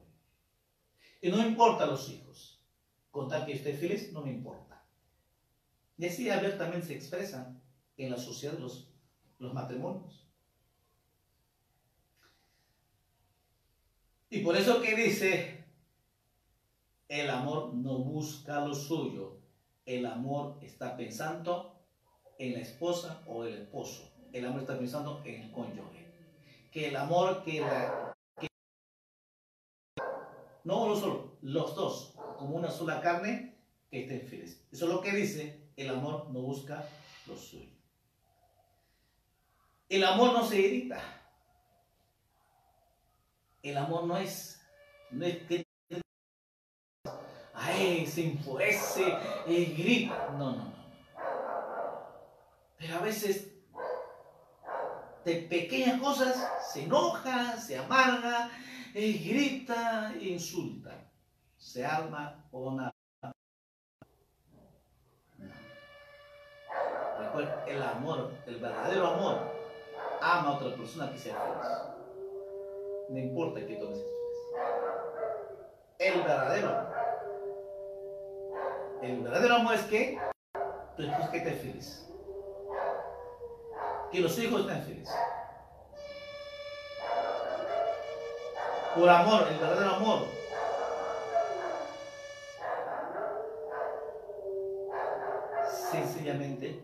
[1.26, 2.62] Y no importa los hijos.
[3.10, 4.86] Con tal que esté feliz, no me importa.
[5.98, 7.64] Y así abiertamente se expresan
[7.98, 8.94] en la sociedad los,
[9.40, 10.30] los matrimonios.
[14.30, 15.66] Y por eso que dice,
[17.08, 19.40] el amor no busca lo suyo,
[19.88, 21.88] el amor está pensando
[22.38, 24.14] en la esposa o el esposo.
[24.32, 26.06] El amor está pensando en el cónyuge.
[26.72, 28.15] Que el amor que la...
[30.66, 33.56] no uno solo, los dos, como una sola carne,
[33.90, 34.66] que estén felices.
[34.72, 36.86] Eso es lo que dice, el amor no busca
[37.28, 37.70] lo suyo.
[39.88, 41.00] El amor no se irrita.
[43.62, 44.62] El amor no es,
[45.12, 45.66] no es que
[47.54, 50.30] ay, se enfurece, y grita.
[50.32, 50.86] No, no, no.
[52.78, 53.55] Pero a veces
[55.26, 58.50] de pequeñas cosas se enoja, se amarga,
[58.94, 60.92] grita e insulta.
[61.58, 62.78] Se arma o.
[67.18, 69.52] Recuerda, el amor, el verdadero amor,
[70.22, 71.72] ama a otra persona que sea feliz.
[73.10, 74.00] No importa que feliz.
[75.98, 76.96] El verdadero amor.
[79.02, 80.20] El verdadero amor es que
[80.96, 82.06] tú estés feliz
[84.12, 85.16] que los hijos estén felices.
[88.96, 90.28] Por amor, el verdadero amor.
[95.92, 96.82] Sencillamente,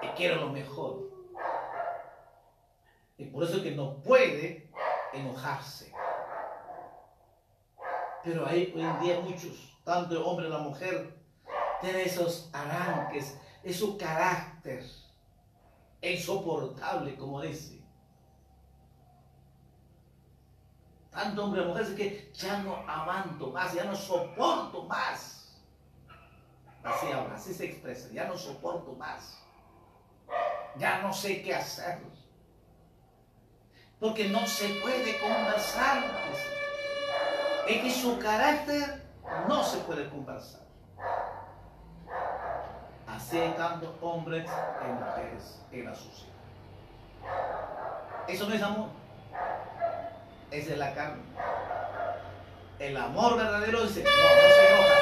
[0.00, 1.08] que quiero lo mejor.
[3.16, 4.70] Y por eso que no puede
[5.12, 5.92] enojarse.
[8.24, 11.14] Pero hay hoy en día muchos, tanto el hombre como la mujer,
[11.80, 14.82] tienen esos arranques, es su carácter
[16.00, 17.82] insoportable, como dice.
[21.10, 25.60] Tanto hombre y mujer que ya no aguanto más, ya no soporto más.
[26.82, 29.38] Así habla, así se expresa, ya no soporto más.
[30.78, 32.00] Ya no sé qué hacer.
[34.00, 36.04] Porque no se puede conversar.
[37.66, 39.06] Es que su carácter
[39.46, 40.67] no se puede conversar
[43.56, 46.32] tanto hombres y mujeres en la sociedad.
[48.28, 48.88] Eso no es amor.
[50.50, 51.22] Esa es la carne.
[52.78, 54.16] El amor verdadero dice, no, no
[54.54, 54.94] se enoja.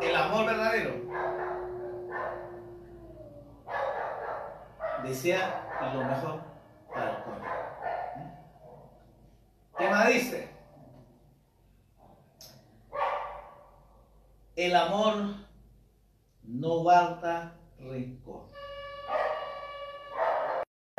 [0.00, 0.94] El amor verdadero
[5.04, 5.62] desea
[5.94, 6.40] lo mejor
[6.92, 7.44] para el pueblo.
[9.78, 10.56] ¿Qué más dice?
[14.56, 15.34] El amor
[16.60, 18.48] no guarda rencor.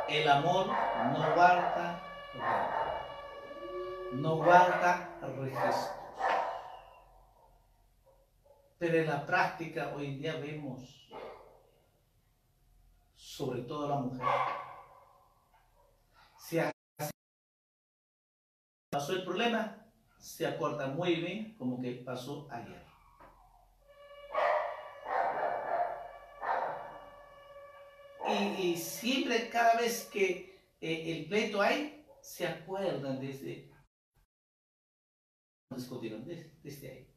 [0.08, 2.00] El amor no guarda
[2.32, 2.88] rencor.
[4.12, 5.90] No guarda registros.
[8.78, 11.10] Pero en la práctica hoy en día vemos,
[13.16, 14.26] sobre todo la mujer,
[16.38, 16.70] se
[18.90, 19.84] pasó el problema,
[20.18, 22.87] se acuerda muy bien como que pasó ayer.
[28.58, 33.68] Y, siempre, cada vez que eh, el pleito hay, se acuerdan desde
[35.76, 37.14] discutieron desde, ahí.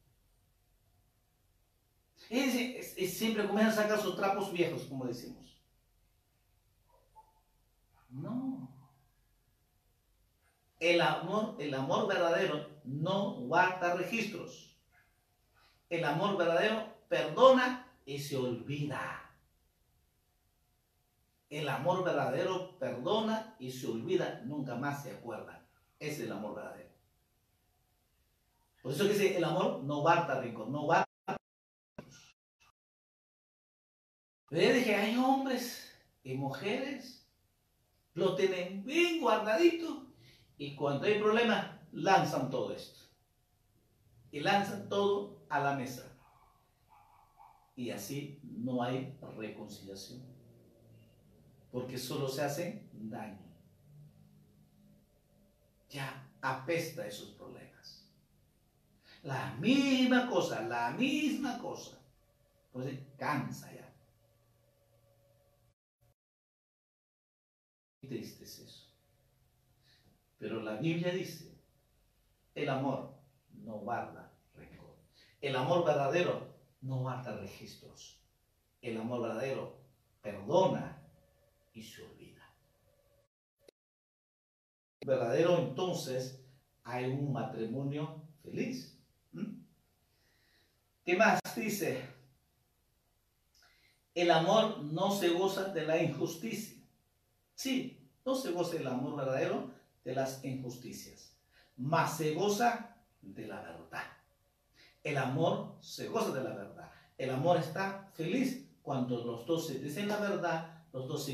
[2.30, 5.62] Y, siempre comienzan a sacar sus trapos viejos, como decimos.
[8.09, 8.70] No.
[10.80, 14.78] El amor, el amor verdadero no guarda registros.
[15.89, 19.20] El amor verdadero perdona y se olvida.
[21.52, 25.68] El amor verdadero perdona y se olvida, nunca más se acuerda.
[25.99, 26.89] Ese es el amor verdadero.
[28.82, 30.88] Por eso que dice, el amor no guarda rencor, no.
[34.47, 35.93] Pero yo dije, hay hombres
[36.24, 37.30] y mujeres,
[38.14, 40.08] lo tienen bien guardadito
[40.58, 43.02] y cuando hay problemas lanzan todo esto.
[44.32, 46.18] Y lanzan todo a la mesa.
[47.76, 50.30] Y así no hay reconciliación
[51.72, 53.39] porque solo se hace daño.
[55.89, 58.09] Ya apesta esos problemas.
[59.24, 61.97] La misma cosa, la misma cosa.
[62.72, 63.93] Pues cansa ya.
[67.99, 68.88] Qué triste es eso.
[70.38, 71.55] Pero la Biblia dice,
[72.55, 73.13] el amor
[73.53, 74.95] no guarda rencor.
[75.39, 78.19] El amor verdadero no guarda registros.
[78.82, 79.78] El amor verdadero
[80.22, 81.01] perdona
[81.74, 82.41] y se olvida.
[85.05, 86.43] Verdadero entonces
[86.84, 88.97] hay un matrimonio feliz.
[89.32, 89.61] ¿Mm?
[91.03, 92.01] ¿Qué más dice?
[94.13, 96.78] El amor no se goza de la injusticia.
[97.55, 99.72] Sí, no se goza el amor verdadero
[100.03, 101.36] de las injusticias,
[101.78, 104.03] mas se goza de la verdad.
[105.03, 106.91] El amor se goza de la verdad.
[107.17, 111.29] El amor está feliz cuando los dos se dicen la verdad los dos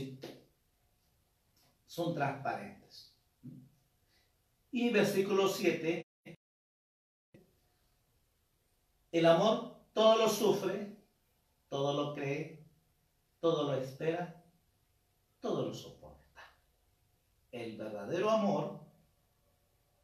[1.86, 3.14] son transparentes.
[4.72, 6.06] Y versículo 7,
[9.12, 10.96] el amor todo lo sufre,
[11.70, 12.64] todo lo cree,
[13.40, 14.44] todo lo espera,
[15.40, 16.44] todo lo soporta.
[17.52, 18.88] El verdadero amor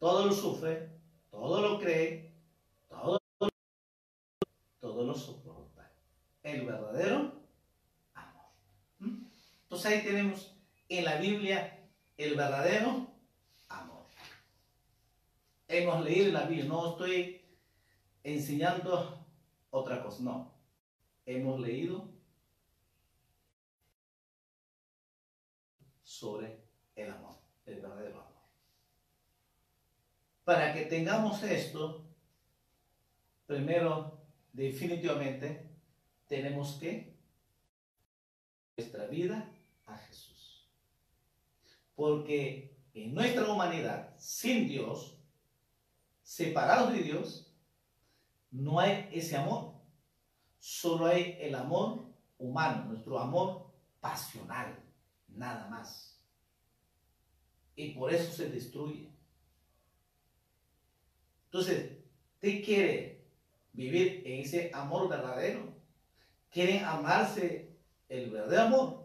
[0.03, 0.89] todo lo sufre,
[1.31, 2.35] todo lo cree,
[2.89, 3.17] todo,
[4.81, 5.93] todo lo soporta.
[6.41, 7.31] El verdadero
[9.73, 10.55] entonces ahí tenemos
[10.87, 11.79] en la Biblia
[12.15, 13.07] el verdadero
[13.69, 14.05] amor.
[15.67, 17.41] Hemos leído la Biblia, no estoy
[18.23, 19.25] enseñando
[19.71, 20.53] otra cosa, no.
[21.25, 22.07] Hemos leído
[26.03, 26.59] sobre
[26.95, 28.43] el amor, el verdadero amor.
[30.43, 32.05] Para que tengamos esto,
[33.47, 34.19] primero,
[34.51, 35.67] definitivamente,
[36.27, 37.17] tenemos que
[38.77, 39.49] nuestra vida.
[41.95, 45.17] Porque en nuestra humanidad, sin Dios,
[46.21, 47.53] separados de Dios,
[48.51, 49.73] no hay ese amor.
[50.59, 52.05] Solo hay el amor
[52.37, 54.79] humano, nuestro amor pasional,
[55.27, 56.19] nada más.
[57.75, 59.09] Y por eso se destruye.
[61.45, 61.97] Entonces,
[62.35, 63.25] ¿usted quiere
[63.73, 65.73] vivir en ese amor verdadero?
[66.49, 67.75] ¿Quieren amarse
[68.09, 69.03] el verdadero amor?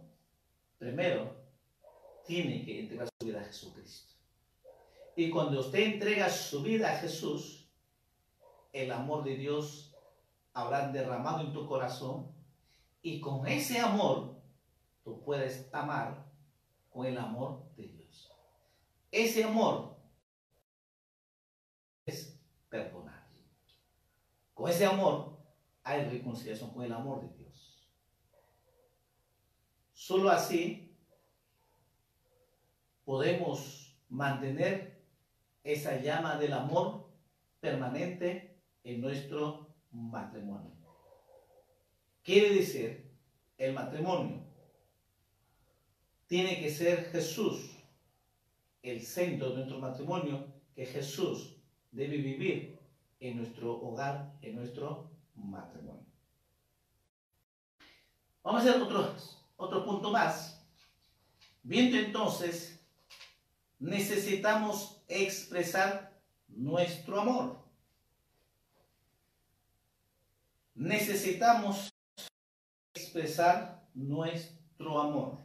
[0.78, 1.37] primero
[2.28, 4.12] tiene que entregar su vida a Jesucristo.
[5.16, 7.66] Y cuando usted entrega su vida a Jesús,
[8.72, 9.96] el amor de Dios
[10.52, 12.30] habrá derramado en tu corazón
[13.00, 14.36] y con ese amor
[15.02, 16.30] tú puedes amar
[16.90, 18.30] con el amor de Dios.
[19.10, 19.96] Ese amor
[22.04, 23.26] es perdonar.
[24.52, 25.38] Con ese amor
[25.82, 27.88] hay reconciliación con el amor de Dios.
[29.94, 30.87] Solo así
[33.08, 35.02] podemos mantener
[35.64, 37.08] esa llama del amor
[37.58, 40.76] permanente en nuestro matrimonio.
[42.22, 43.10] Quiere decir,
[43.56, 44.44] el matrimonio
[46.26, 47.70] tiene que ser Jesús
[48.82, 50.44] el centro de nuestro matrimonio,
[50.74, 51.56] que Jesús
[51.90, 52.78] debe vivir
[53.20, 56.04] en nuestro hogar, en nuestro matrimonio.
[58.42, 59.14] Vamos a hacer otro,
[59.56, 60.62] otro punto más.
[61.62, 62.77] Viendo entonces,
[63.78, 66.18] necesitamos expresar
[66.48, 67.58] nuestro amor.
[70.74, 71.88] Necesitamos
[72.94, 75.38] expresar nuestro amor.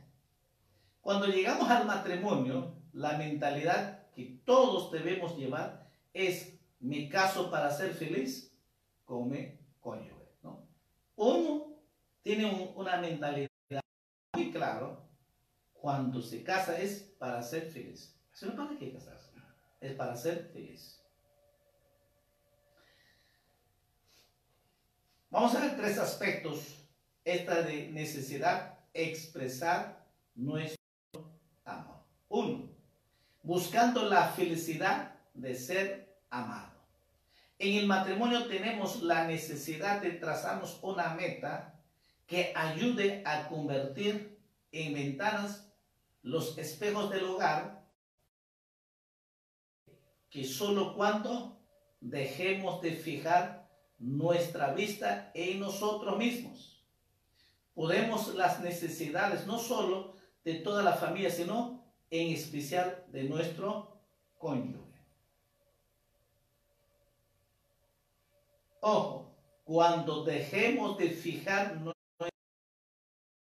[1.02, 7.94] Cuando llegamos al matrimonio, la mentalidad que todos debemos llevar es mi caso para ser
[7.94, 8.56] feliz
[9.06, 10.38] con mi cónyuge.
[10.44, 10.68] ¿no?
[11.16, 11.78] Uno
[12.22, 13.50] tiene una mentalidad
[14.34, 15.00] muy clara
[15.74, 18.16] cuando se casa es para ser feliz.
[18.42, 19.30] No para qué casarse,
[19.80, 21.02] es para ser feliz.
[25.30, 26.80] Vamos a ver tres aspectos.
[27.24, 30.06] Esta de necesidad expresar
[30.36, 30.78] nuestro
[31.64, 32.04] amor.
[32.28, 32.70] Uno,
[33.42, 36.74] buscando la felicidad de ser amado.
[37.60, 41.80] En el matrimonio tenemos la necesidad de trazarnos una meta
[42.28, 44.38] que ayude a convertir
[44.72, 45.72] en ventanas
[46.24, 47.83] los espejos del hogar,
[50.34, 51.60] que solo cuando
[52.02, 53.70] dejemos de fijar
[54.00, 56.84] nuestra vista en nosotros mismos,
[57.76, 63.96] podemos las necesidades no solo de toda la familia, sino en especial de nuestro
[64.40, 64.82] cónyuge.
[68.82, 71.80] Ojo, cuando dejemos de fijar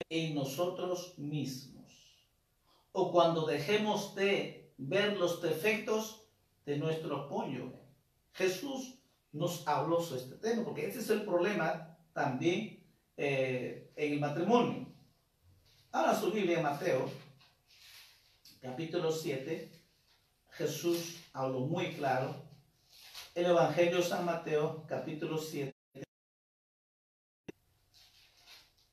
[0.10, 1.92] en nosotros mismos
[2.92, 6.27] o cuando dejemos de ver los defectos
[6.68, 7.80] de nuestro cónyuge.
[8.34, 9.00] Jesús
[9.32, 14.94] nos habló sobre este tema porque ese es el problema también eh, en el matrimonio.
[15.94, 17.10] Ahora su Biblia, Mateo
[18.62, 19.72] capítulo 7,
[20.50, 22.36] Jesús habló muy claro.
[23.34, 25.74] El Evangelio de San Mateo, capítulo 7,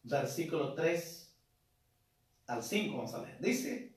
[0.05, 1.37] versículo 3
[2.47, 3.41] al 5, vamos a ver.
[3.41, 3.94] Dice,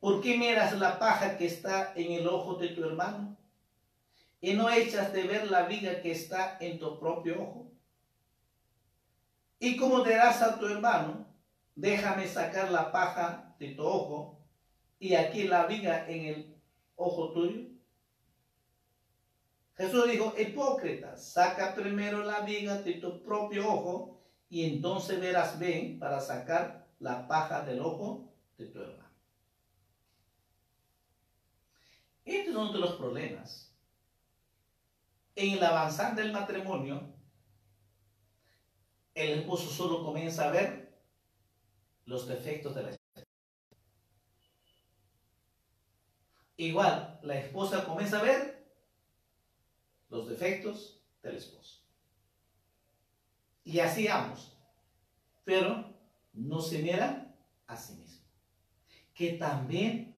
[0.00, 3.36] ¿por qué miras la paja que está en el ojo de tu hermano
[4.40, 7.72] y no echas de ver la viga que está en tu propio ojo?
[9.58, 11.26] ¿Y cómo dirás a tu hermano,
[11.74, 14.38] déjame sacar la paja de tu ojo
[15.00, 16.56] y aquí la viga en el
[16.96, 17.68] ojo tuyo?
[19.76, 24.20] Jesús dijo, hipócrita, saca primero la viga de tu propio ojo
[24.50, 29.07] y entonces verás bien para sacar la paja del ojo de tu hermano.
[32.28, 33.74] Este es uno de los problemas.
[35.34, 37.14] En el avanzar del matrimonio,
[39.14, 41.00] el esposo solo comienza a ver
[42.04, 42.98] los defectos de la
[46.58, 48.68] Igual, la esposa comienza a ver
[50.10, 51.82] los defectos del esposo.
[53.64, 54.54] Y así ambos.
[55.44, 55.94] Pero
[56.34, 57.34] no se miran
[57.66, 58.28] a sí mismos.
[59.14, 60.17] Que también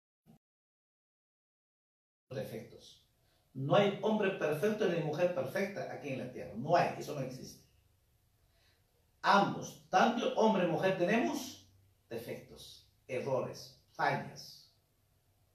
[2.37, 3.05] defectos.
[3.53, 6.53] No hay hombre perfecto ni mujer perfecta aquí en la tierra.
[6.57, 7.65] No hay, eso no existe.
[9.23, 11.69] Ambos, tanto hombre y mujer, tenemos
[12.09, 14.61] defectos, errores, fallas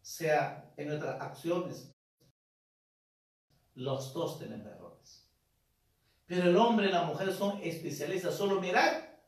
[0.05, 1.91] sea en nuestras acciones,
[3.73, 5.27] los dos tienen errores.
[6.27, 9.19] Pero el hombre y la mujer son especialistas solo mirar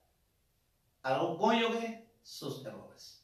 [1.01, 3.16] a un cónyuge sus errores.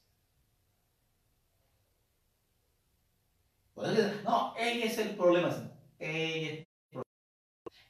[4.24, 5.72] No, ella es el problema.
[6.00, 6.64] Ella,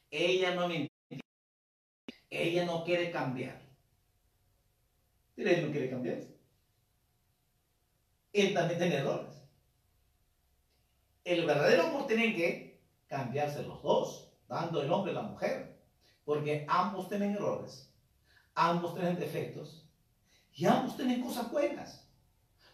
[0.10, 0.89] ella no me
[2.30, 3.62] Ella no quiere cambiar.
[5.38, 6.20] Él no quiere cambiar.
[8.34, 9.44] Él también tiene errores
[11.24, 15.80] el verdadero amor tiene que cambiarse los dos, dando el hombre y la mujer,
[16.26, 17.89] porque ambos tienen errores,
[18.56, 19.88] ambos tienen defectos
[20.54, 22.08] y ambos tienen cosas buenas.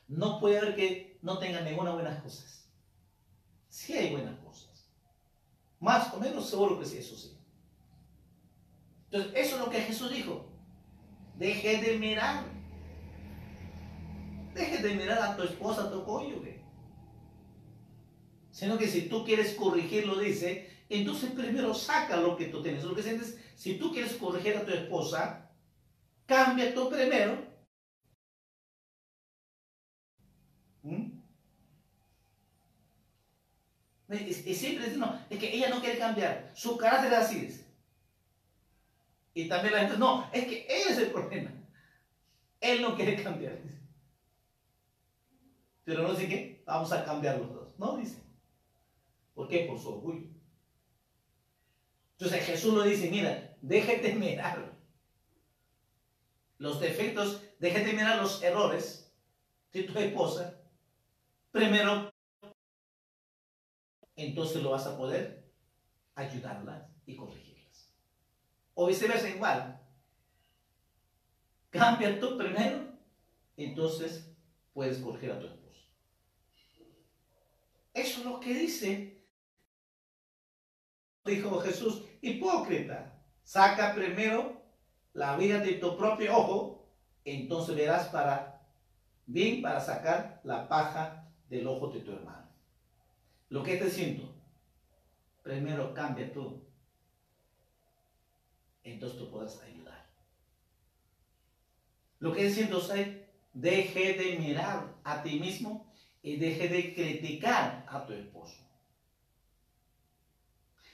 [0.08, 2.69] No puede haber que no tengan ninguna buenas cosas.
[3.70, 4.90] Sí hay buenas cosas.
[5.80, 7.38] Más o menos seguro que sí, eso sí.
[9.06, 10.46] Entonces, eso es lo que Jesús dijo.
[11.38, 12.44] Deje de mirar.
[14.54, 16.60] Deje de mirar a tu esposa, a tu cónyuge
[18.60, 22.84] sino que si tú quieres corregirlo, dice, entonces primero saca lo que tú tienes.
[22.84, 25.50] Lo que sientes, si tú quieres corregir a tu esposa,
[26.26, 27.48] cambia tú primero.
[30.84, 31.20] ¿Mm?
[34.10, 37.66] Y, siempre dice, no, es que ella no quiere cambiar, su carácter es así.
[39.36, 41.52] Y también la gente, no, es que él es el problema.
[42.60, 43.58] Él no quiere cambiar.
[45.84, 47.80] Pero no sé qué, vamos a cambiar los dos.
[47.80, 48.22] No, dice.
[49.36, 49.60] ¿Por qué?
[49.60, 50.28] Por su orgullo.
[52.18, 54.74] Entonces Jesús lo dice, mira, déjate mirar
[56.58, 59.14] los defectos, déjate mirar los errores
[59.72, 60.60] de tu esposa.
[61.52, 62.09] Primero,
[64.26, 65.52] entonces lo vas a poder
[66.16, 67.94] ayudarla y corregirlas.
[68.74, 69.80] O viceversa igual.
[71.70, 72.88] Cambia tú primero,
[73.58, 74.32] entonces
[74.74, 75.88] puedes corregir a tu esposo.
[77.94, 79.20] Eso es lo que dice
[81.30, 83.14] dijo Jesús, hipócrita,
[83.44, 84.62] saca primero
[85.14, 86.90] la vida de tu propio ojo,
[87.24, 88.62] entonces verás para
[89.26, 92.39] bien para sacar la paja del ojo de tu hermano.
[93.50, 94.32] Lo que te siento,
[95.42, 96.64] primero cambia tú,
[98.84, 100.08] entonces tú podrás ayudar.
[102.20, 103.08] Lo que siento es,
[103.54, 105.92] deje de mirar a ti mismo
[106.22, 108.58] y deje de criticar a tu esposo.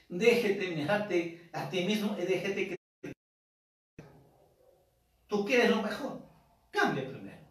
[0.08, 3.12] Déjete mirarte a ti mismo y déjete que
[5.26, 6.22] tú quieres lo mejor.
[6.70, 7.44] Cambia primero.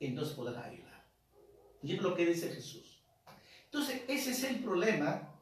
[0.00, 1.04] Entonces podrás ayudar.
[1.82, 2.83] Y es lo que dice Jesús.
[3.74, 5.34] Entonces, ese es el problema.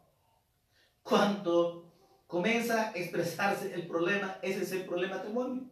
[1.03, 1.93] Cuando
[2.27, 5.65] comienza a expresarse el problema, ese es el problema matrimonio.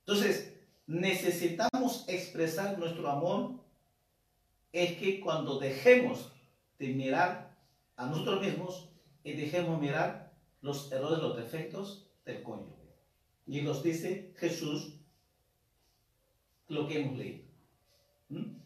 [0.00, 0.54] Entonces,
[0.86, 3.56] necesitamos expresar nuestro amor.
[4.72, 6.32] Es que cuando dejemos
[6.78, 7.54] de mirar
[7.96, 8.88] a nosotros mismos
[9.24, 12.72] y dejemos mirar los errores, los defectos del cónyuge.
[13.46, 14.94] Y nos dice Jesús
[16.68, 17.44] lo que hemos leído.
[18.30, 18.65] ¿Mm?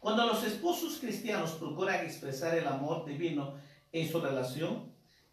[0.00, 3.54] Cuando los esposos cristianos procuran expresar el amor divino
[3.92, 4.90] en su relación,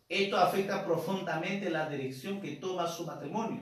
[0.10, 3.62] esto afecta profundamente la dirección que toma su matrimonio.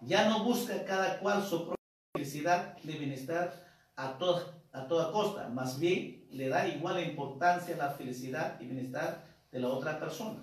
[0.00, 1.76] Ya no busca cada cual su propia
[2.14, 3.52] felicidad de bienestar
[3.94, 8.66] a toda, a toda costa, más bien le da igual importancia a la felicidad y
[8.66, 10.38] bienestar de la otra persona.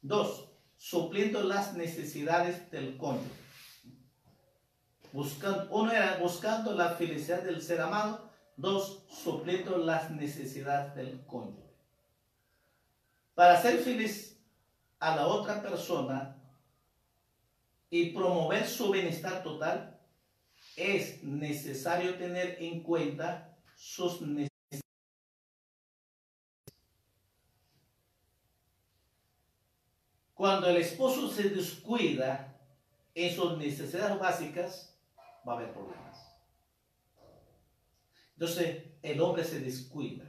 [0.00, 3.26] Dos, supliendo las necesidades del cónyuge.
[5.12, 8.27] Buscando, uno era buscando la felicidad del ser amado.
[8.58, 11.62] Dos, supliendo las necesidades del cónyuge.
[13.36, 14.36] Para ser feliz
[14.98, 16.36] a la otra persona
[17.88, 19.96] y promover su bienestar total,
[20.74, 24.48] es necesario tener en cuenta sus necesidades
[30.34, 32.56] Cuando el esposo se descuida
[33.12, 34.96] en sus necesidades básicas,
[35.46, 36.27] va a haber problemas.
[38.38, 40.24] Entonces, el hombre se descuida.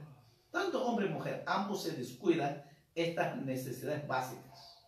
[0.50, 4.84] Tanto hombre y mujer, ambos se descuidan estas necesidades básicas.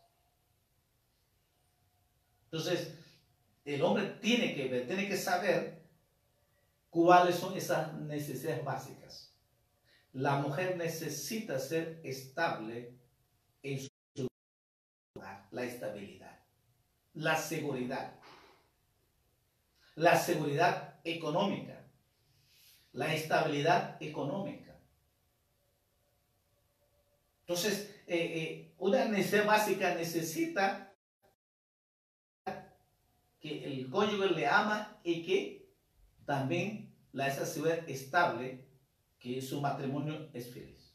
[2.47, 2.99] Entonces,
[3.65, 5.85] el hombre tiene que ver, tiene que saber
[6.91, 9.33] cuáles son esas necesidades básicas.
[10.13, 12.99] La mujer necesita ser estable
[13.63, 13.89] en su
[15.53, 16.41] la estabilidad,
[17.15, 18.15] la seguridad,
[19.95, 21.82] la seguridad económica,
[22.93, 24.79] la estabilidad económica.
[27.41, 30.95] Entonces, eh, eh, una necesidad básica necesita
[33.41, 35.75] que el cónyuge le ama y que
[36.25, 38.69] también la esa seguridad estable,
[39.19, 40.95] que su matrimonio es feliz.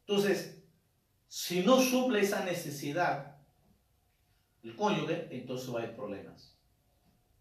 [0.00, 0.62] Entonces,
[1.28, 3.38] si no suple esa necesidad
[4.62, 6.56] el cónyuge, entonces va a haber problemas.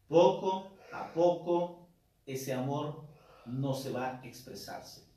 [0.08, 1.81] Poco a poco
[2.26, 3.06] ese amor
[3.46, 5.08] no se va a expresarse,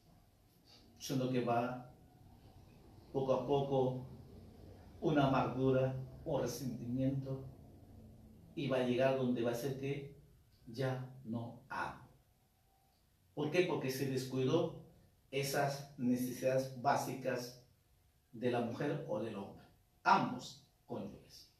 [0.99, 1.91] sino que va
[3.13, 4.07] poco a poco
[5.01, 5.95] una amargura,
[6.25, 7.45] un resentimiento,
[8.55, 10.17] y va a llegar donde va a ser que
[10.67, 12.09] ya no ama.
[13.35, 13.67] ¿Por qué?
[13.69, 14.85] Porque se descuidó
[15.31, 17.65] esas necesidades básicas
[18.33, 19.67] de la mujer o del hombre,
[20.03, 21.53] ambos cónyuges.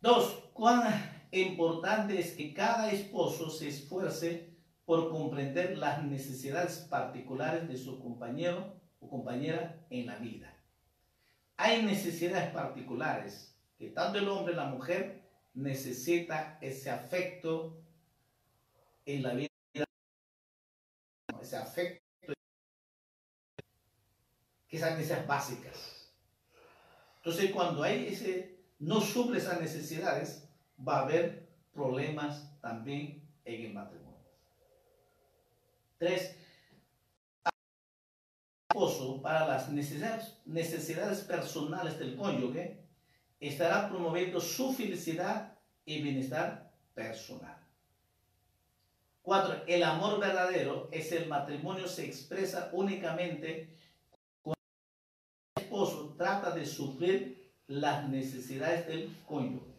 [0.00, 4.52] Dos, cuán importante es que cada esposo se esfuerce
[4.84, 10.54] por comprender las necesidades particulares de su compañero o compañera en la vida.
[11.56, 15.22] Hay necesidades particulares que tanto el hombre como la mujer
[15.54, 17.82] necesita ese afecto
[19.06, 19.48] en la vida,
[21.40, 22.02] ese afecto
[24.68, 26.10] que esas necesidades básicas.
[27.16, 30.41] Entonces, cuando hay ese, no suple esas necesidades,
[30.86, 34.02] va a haber problemas también en el matrimonio.
[35.98, 36.36] Tres,
[38.68, 42.82] esposo para las necesidades, necesidades personales del cónyuge
[43.38, 47.56] estará promoviendo su felicidad y bienestar personal.
[49.22, 53.76] Cuatro, el amor verdadero es el matrimonio se expresa únicamente
[54.42, 54.58] cuando
[55.56, 59.71] el esposo trata de suplir las necesidades del cónyuge.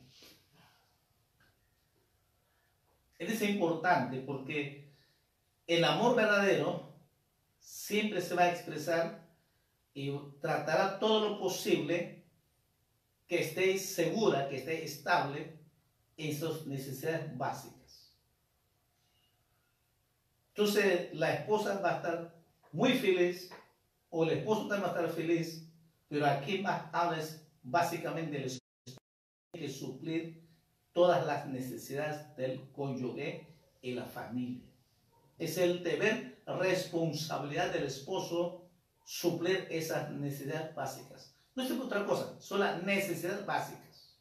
[3.31, 4.91] Es importante porque
[5.67, 6.93] el amor verdadero
[7.59, 9.27] siempre se va a expresar
[9.93, 10.11] y
[10.41, 12.25] tratará todo lo posible
[13.27, 15.57] que estéis segura, que esté estable
[16.17, 18.13] en sus necesidades básicas.
[20.49, 22.35] Entonces la esposa va a estar
[22.71, 23.49] muy feliz
[24.09, 25.67] o el esposo también va a estar feliz,
[26.07, 28.59] pero aquí más habla es básicamente el
[29.53, 30.42] que suplir
[30.93, 33.47] todas las necesidades del cónyuge
[33.81, 34.63] y la familia.
[35.37, 38.69] Es el deber, responsabilidad del esposo
[39.03, 41.35] suplir esas necesidades básicas.
[41.55, 44.17] No es otra cosa, son las necesidades básicas.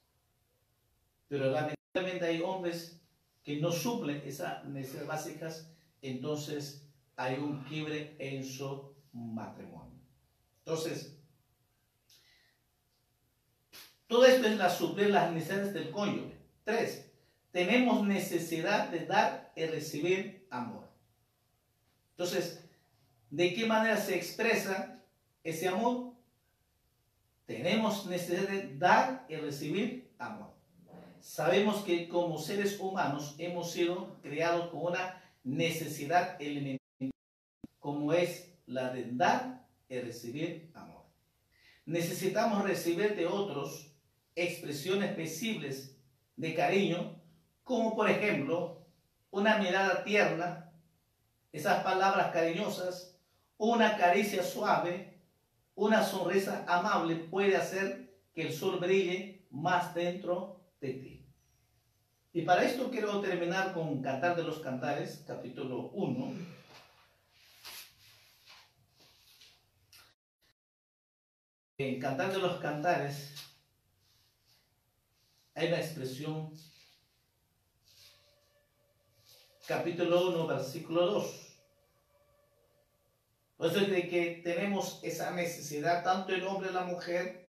[1.28, 3.00] Pero lamentablemente hay hombres
[3.42, 5.70] que no suplen esas necesidades básicas,
[6.00, 10.00] entonces hay un quiebre en su matrimonio.
[10.58, 11.18] Entonces,
[14.06, 16.41] todo esto es la suplir las necesidades del cónyuge.
[16.64, 17.10] Tres,
[17.50, 20.88] tenemos necesidad de dar y recibir amor.
[22.12, 22.64] Entonces,
[23.30, 25.02] ¿de qué manera se expresa
[25.42, 26.12] ese amor?
[27.46, 30.52] Tenemos necesidad de dar y recibir amor.
[31.20, 37.10] Sabemos que como seres humanos hemos sido creados con una necesidad elemental,
[37.80, 41.02] como es la de dar y recibir amor.
[41.84, 43.92] Necesitamos recibir de otros
[44.34, 45.91] expresiones visibles
[46.42, 47.22] de cariño,
[47.62, 48.84] como por ejemplo
[49.30, 50.72] una mirada tierna,
[51.52, 53.16] esas palabras cariñosas,
[53.58, 55.20] una caricia suave,
[55.76, 61.26] una sonrisa amable puede hacer que el sol brille más dentro de ti.
[62.32, 66.32] Y para esto quiero terminar con Cantar de los Cantares, capítulo 1.
[71.78, 73.51] En Cantar de los Cantares
[75.54, 76.52] hay una expresión,
[79.66, 81.56] capítulo 1, versículo 2.
[83.56, 87.42] Por eso es de que tenemos esa necesidad, tanto el hombre y la mujer,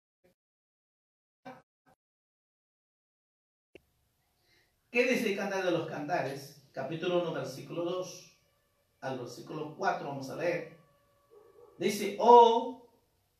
[4.93, 6.63] ¿Qué dice el Cantar de los Cantares?
[6.71, 8.33] Capítulo 1, versículo 2
[9.01, 10.77] al versículo 4, vamos a leer.
[11.79, 12.87] Dice, oh,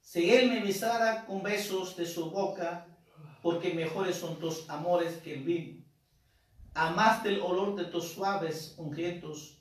[0.01, 2.92] si él me besara con besos de su boca,
[3.43, 5.85] porque mejores son tus amores que el vino.
[6.75, 9.59] Amaste el olor de tus suaves ungüentos,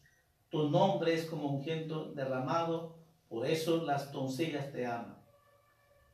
[0.49, 2.95] tu nombre es como ungüento derramado,
[3.27, 5.17] por eso las doncellas te aman.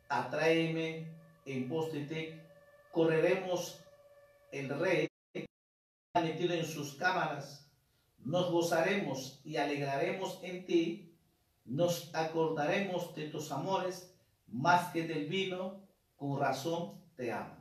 [0.09, 1.13] Atráeme
[1.45, 2.29] en pos de ti,
[2.91, 3.79] correremos
[4.51, 5.07] el rey
[6.15, 7.69] metido en sus cámaras,
[8.19, 11.15] nos gozaremos y alegraremos en ti,
[11.65, 14.15] nos acordaremos de tus amores
[14.47, 15.81] más que del vino,
[16.15, 17.56] con razón te amo.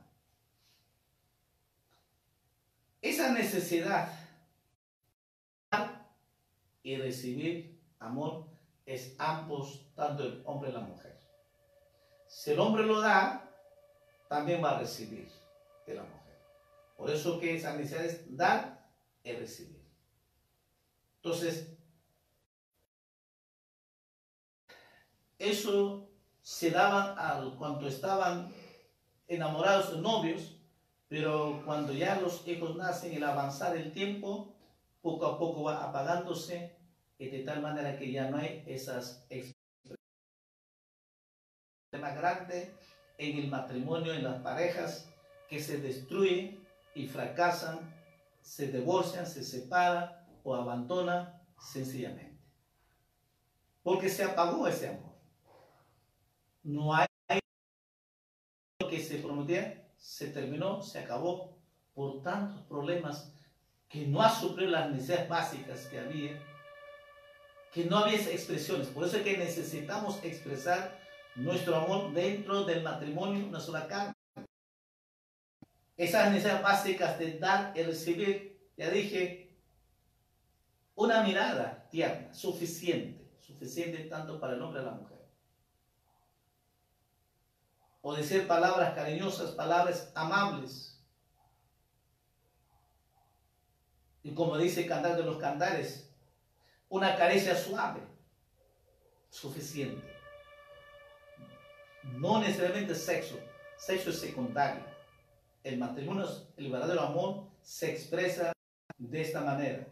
[3.01, 4.11] Esa necesidad
[6.83, 8.47] y recibir amor
[8.85, 11.19] es ambos, tanto el hombre y la mujer.
[12.27, 13.51] Si el hombre lo da,
[14.29, 15.29] también va a recibir
[15.85, 16.39] de la mujer.
[16.95, 18.89] Por eso que esa necesidad es dar
[19.23, 19.85] y recibir.
[21.17, 21.77] Entonces,
[25.37, 26.09] eso
[26.41, 28.53] se daba al, cuando estaban
[29.27, 30.56] enamorados, novios,
[31.07, 34.53] pero cuando ya los hijos nacen, el avanzar el tiempo,
[35.01, 36.75] poco a poco va apagándose,
[37.17, 39.57] de tal manera que ya no hay esas expresiones
[41.99, 42.75] más grande
[43.17, 45.09] en el matrimonio, en las parejas,
[45.49, 47.79] que se destruyen y fracasan,
[48.41, 52.37] se divorcian, se separan o abandonan sencillamente.
[53.81, 55.15] Porque se apagó ese amor.
[56.63, 57.07] No hay
[58.79, 61.57] lo que se prometía se terminó, se acabó
[61.93, 63.33] por tantos problemas
[63.89, 66.39] que no ha suplido las necesidades básicas que había,
[67.71, 68.87] que no había expresiones.
[68.87, 70.99] Por eso es que necesitamos expresar
[71.35, 74.13] nuestro amor dentro del matrimonio, una sola carne.
[75.95, 79.57] Esas necesidades básicas de dar y recibir, ya dije,
[80.95, 85.16] una mirada tierna, suficiente, suficiente tanto para el hombre y la mujer
[88.07, 90.97] o decir palabras cariñosas, palabras amables.
[94.23, 96.09] Y como dice el Cantar de los Cantares,
[96.87, 97.99] una caricia suave,
[99.29, 100.07] suficiente.
[102.13, 103.37] No necesariamente sexo,
[103.75, 104.85] sexo es secundario.
[105.61, 108.53] El matrimonio, el verdadero amor, se expresa
[108.97, 109.85] de esta manera.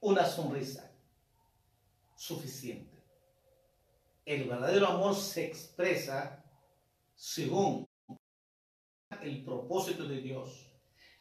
[0.00, 0.90] una sonrisa.
[2.16, 3.00] Suficiente.
[4.24, 6.37] El verdadero amor se expresa
[7.18, 7.84] según
[9.20, 10.70] el propósito de Dios.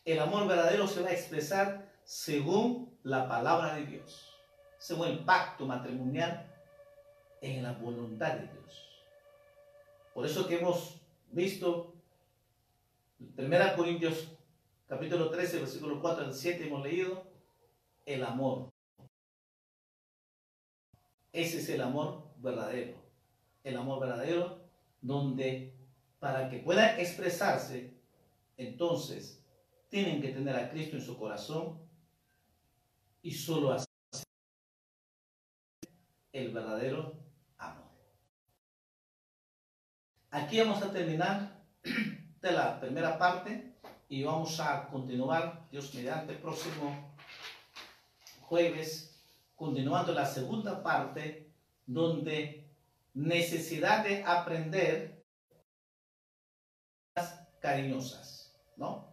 [0.05, 4.37] El amor verdadero se va a expresar según la palabra de Dios,
[4.77, 6.53] según el pacto matrimonial
[7.41, 8.87] en la voluntad de Dios.
[10.13, 11.93] Por eso que hemos visto
[13.35, 14.31] 1 Corintios
[14.87, 17.23] capítulo 13, versículo 4 al 7 hemos leído
[18.05, 18.69] el amor.
[21.33, 22.97] Ese es el amor verdadero.
[23.63, 24.59] El amor verdadero
[25.01, 25.76] donde
[26.19, 27.93] para que pueda expresarse,
[28.57, 29.43] entonces
[29.89, 31.79] tienen que tener a Cristo en su corazón
[33.21, 33.85] y solo así
[36.31, 37.13] el verdadero
[37.57, 37.87] amor.
[40.31, 41.63] Aquí vamos a terminar
[42.41, 43.75] de la primera parte
[44.09, 47.15] y vamos a continuar, Dios mediante, el próximo
[48.41, 49.21] jueves,
[49.55, 51.51] continuando la segunda parte,
[51.85, 52.69] donde
[53.13, 55.16] necesidad de aprender
[57.59, 59.05] cariñosas, ¿no?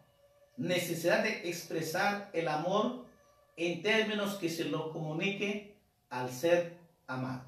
[0.56, 3.04] Necesidad de expresar el amor
[3.56, 5.76] en términos que se lo comunique
[6.10, 6.76] al ser
[7.06, 7.44] amado.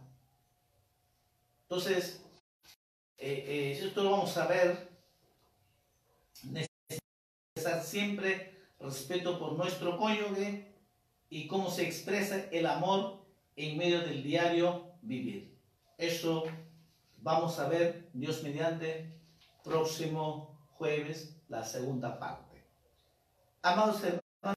[1.62, 2.20] Entonces,
[3.18, 4.88] eh, eh, esto lo vamos a ver,
[6.44, 10.72] necesitar siempre respeto por nuestro cónyuge
[11.28, 13.24] y cómo se expresa el amor
[13.56, 15.56] en medio del diario vivir.
[15.98, 16.44] Eso
[17.18, 19.12] vamos a ver, Dios mediante,
[19.64, 22.64] próximo jueves, la segunda parte.
[23.62, 24.56] Amados hermanos,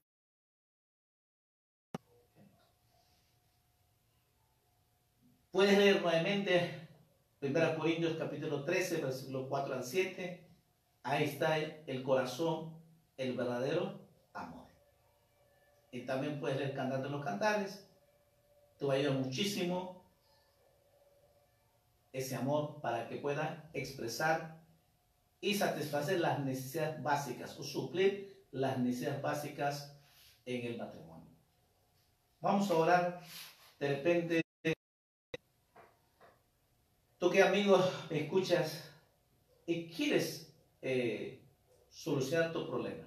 [5.50, 6.88] puedes leer nuevamente
[7.40, 10.46] 1 Corintios capítulo 13, versículo 4 al 7.
[11.02, 12.76] Ahí está el corazón,
[13.16, 14.00] el verdadero
[14.34, 14.66] amor.
[15.90, 17.88] Y también puedes leer Cantar de los Cantares.
[18.78, 20.04] Te va a ayudar muchísimo
[22.12, 24.59] ese amor para que pueda expresar
[25.40, 29.96] y satisfacer las necesidades básicas o suplir las necesidades básicas
[30.44, 31.30] en el matrimonio.
[32.40, 33.20] Vamos a orar.
[33.78, 34.42] De repente,
[37.18, 37.78] tú que amigo
[38.10, 38.90] me escuchas
[39.66, 41.42] y quieres eh,
[41.88, 43.06] solucionar tu problema.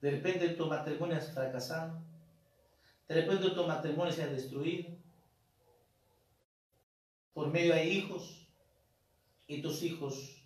[0.00, 2.02] De repente tu matrimonio has fracasado.
[3.08, 4.90] De repente tu matrimonio se ha destruido.
[7.32, 8.48] Por medio de hijos.
[9.46, 10.41] Y tus hijos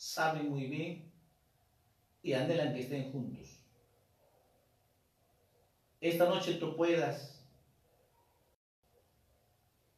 [0.00, 1.12] saben muy bien
[2.22, 3.62] y anhelan que estén juntos.
[6.00, 7.44] Esta noche tú puedas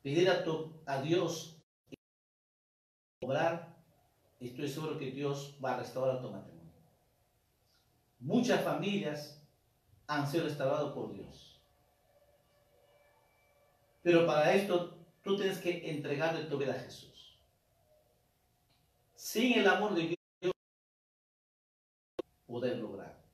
[0.02, 1.56] pedir a, tu, a Dios
[3.20, 3.76] obrar,
[4.40, 6.72] estoy seguro que Dios va a restaurar tu matrimonio.
[8.18, 9.40] Muchas familias
[10.08, 11.60] han sido restauradas por Dios.
[14.02, 17.11] Pero para esto tú tienes que entregarle tu vida a Jesús.
[19.22, 20.52] Sin el amor de Dios,
[22.44, 23.24] poder lograr.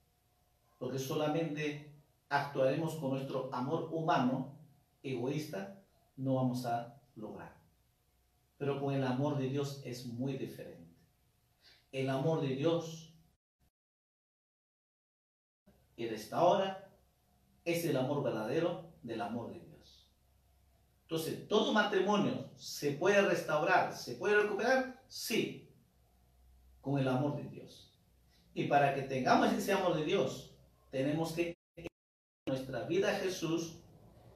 [0.79, 1.95] Porque solamente
[2.29, 4.55] actuaremos con nuestro amor humano,
[5.03, 5.83] egoísta,
[6.15, 7.57] no vamos a lograr.
[8.59, 10.95] Pero con el amor de Dios es muy diferente.
[11.91, 13.15] El amor de Dios
[15.97, 16.93] y restaura
[17.65, 20.07] es el amor verdadero del amor de Dios.
[21.05, 25.03] Entonces, ¿todo matrimonio se puede restaurar, se puede recuperar?
[25.09, 25.65] Sí,
[26.89, 27.93] con el amor de Dios.
[28.55, 30.55] Y para que tengamos ese amor de Dios,
[30.91, 31.55] tenemos que
[32.47, 33.75] nuestra vida a Jesús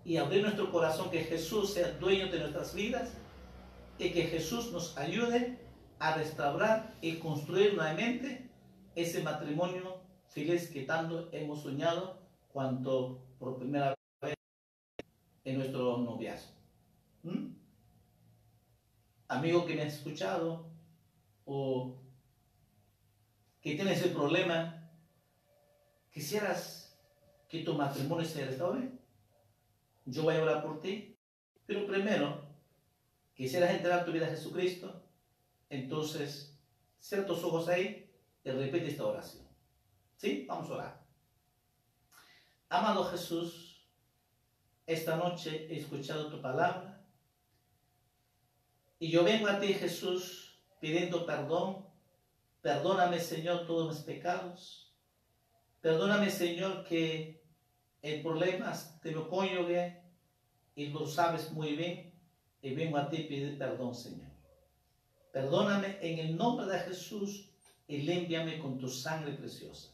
[0.05, 3.15] y abrir nuestro corazón, que Jesús sea dueño de nuestras vidas
[3.99, 5.59] y que Jesús nos ayude
[5.99, 8.51] a restaurar y construir nuevamente
[8.95, 12.19] ese matrimonio feliz que tanto hemos soñado
[12.53, 14.35] cuanto por primera vez
[15.45, 16.53] en nuestro noviazgo.
[17.23, 17.55] ¿Mm?
[19.29, 20.67] Amigo que me has escuchado
[21.47, 21.97] o
[23.63, 24.91] que tienes ese problema,
[26.11, 26.99] quisieras
[27.49, 28.91] que tu matrimonio se restaure,
[30.05, 31.17] yo voy a orar por ti,
[31.65, 32.43] pero primero
[33.35, 35.03] quisieras entregar tu vida a Jesucristo,
[35.71, 36.59] entonces
[36.99, 38.11] cierra tus ojos ahí
[38.45, 39.47] y repite esta oración.
[40.17, 40.45] ¿Sí?
[40.49, 41.03] Vamos a orar.
[42.69, 43.87] Amado Jesús,
[44.87, 47.05] esta noche he escuchado tu palabra
[48.99, 51.92] y yo vengo a ti, Jesús, pidiendo perdón.
[52.63, 54.95] Perdóname, Señor, todos mis pecados.
[55.81, 57.43] Perdóname, Señor, que
[58.01, 60.03] el problema de mi cónyuge
[60.75, 62.15] y lo sabes muy bien
[62.63, 64.31] y vengo a ti pedir perdón, Señor.
[65.33, 67.51] Perdóname en el nombre de Jesús
[67.87, 69.93] y límpiame con tu sangre preciosa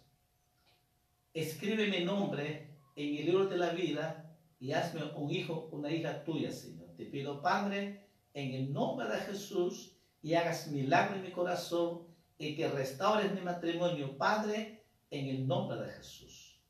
[1.41, 6.25] escribe mi nombre en el libro de la vida y hazme un hijo, una hija
[6.25, 6.89] tuya, Señor.
[6.97, 12.08] Te pido, Padre, en el nombre de Jesús, y hagas milagro en mi corazón
[12.39, 16.61] y que restaures mi matrimonio, Padre, en el nombre de Jesús.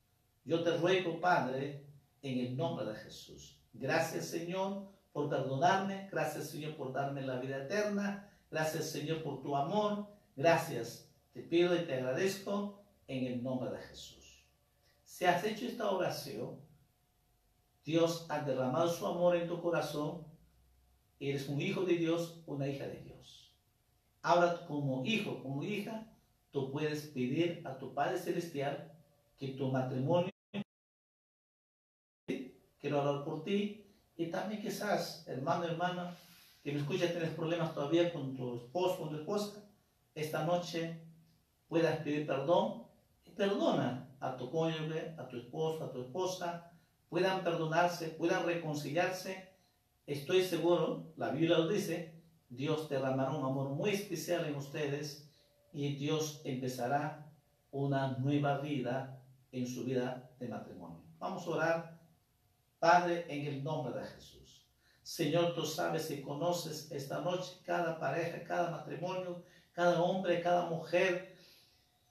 [0.45, 1.85] Yo te ruego, Padre,
[2.23, 3.61] en el nombre de Jesús.
[3.75, 6.09] Gracias, Señor, por perdonarme.
[6.11, 8.33] Gracias, Señor, por darme la vida eterna.
[8.51, 10.09] Gracias, Señor, por tu amor.
[10.35, 11.11] Gracias.
[11.35, 14.47] Te pido y te agradezco en el nombre de Jesús.
[15.05, 16.61] Si has hecho esta oración,
[17.85, 20.27] Dios ha derramado su amor en tu corazón.
[21.21, 23.48] Eres un hijo de Dios, una hija de Dios.
[24.29, 26.07] Ahora como hijo, como hija,
[26.51, 28.93] tú puedes pedir a tu Padre Celestial
[29.39, 30.31] que tu matrimonio,
[32.79, 33.87] quiero hablar por ti,
[34.19, 36.15] y también quizás, hermano, hermana,
[36.63, 39.65] que me escucha, tienes problemas todavía con tu esposo, con tu esposa,
[40.15, 41.01] esta noche
[41.67, 42.85] puedas pedir perdón
[43.25, 46.71] y perdona a tu cónyuge, a tu esposo, a tu esposa,
[47.09, 49.49] puedan perdonarse, puedan reconciliarse.
[50.07, 52.18] Estoy seguro, la Biblia lo dice,
[52.49, 55.29] Dios derramará un amor muy especial en ustedes
[55.73, 57.31] y Dios empezará
[57.71, 59.23] una nueva vida
[59.53, 61.03] en su vida de matrimonio.
[61.19, 62.01] Vamos a orar,
[62.79, 64.67] Padre, en el nombre de Jesús.
[65.03, 69.43] Señor, tú sabes y conoces esta noche cada pareja, cada matrimonio,
[69.73, 71.35] cada hombre, cada mujer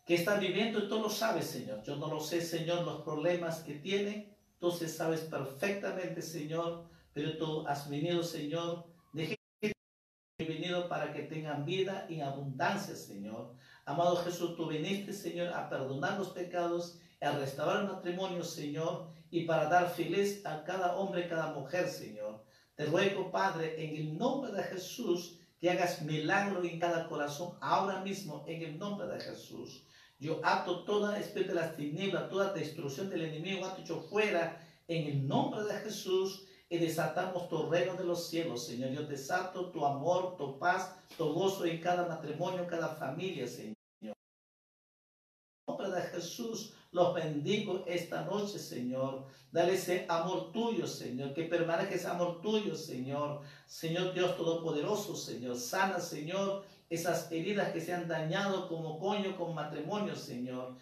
[0.06, 1.84] que está viviendo y tú lo sabes, Señor.
[1.84, 4.36] Yo no lo sé, Señor, los problemas que tiene.
[4.60, 8.86] Tú sabes perfectamente, Señor, pero tú has venido, Señor,
[10.38, 13.56] de venido para que tengan vida en abundancia, Señor.
[13.86, 19.46] Amado Jesús, tú viniste, Señor, a perdonar los pecados, a restaurar el matrimonio, Señor, y
[19.46, 22.44] para dar feliz a cada hombre, cada mujer, Señor.
[22.76, 28.02] Te ruego, Padre, en el nombre de Jesús, que hagas milagro en cada corazón ahora
[28.02, 29.88] mismo, en el nombre de Jesús.
[30.20, 35.08] Yo ato toda especie de las tinieblas, toda destrucción del enemigo, ato hecho fuera en
[35.08, 38.92] el nombre de Jesús y desatamos tu reino de los cielos, Señor.
[38.92, 43.76] Yo desato tu amor, tu paz, tu gozo en cada matrimonio, cada familia, Señor.
[44.02, 44.14] En
[45.68, 49.26] nombre de Jesús, los bendigo esta noche, Señor.
[49.52, 51.34] Dale ese amor tuyo, Señor.
[51.34, 53.42] Que permanezca ese amor tuyo, Señor.
[53.66, 55.56] Señor Dios Todopoderoso, Señor.
[55.58, 60.76] Sana, Señor, esas heridas que se han dañado como coño, como matrimonio, Señor.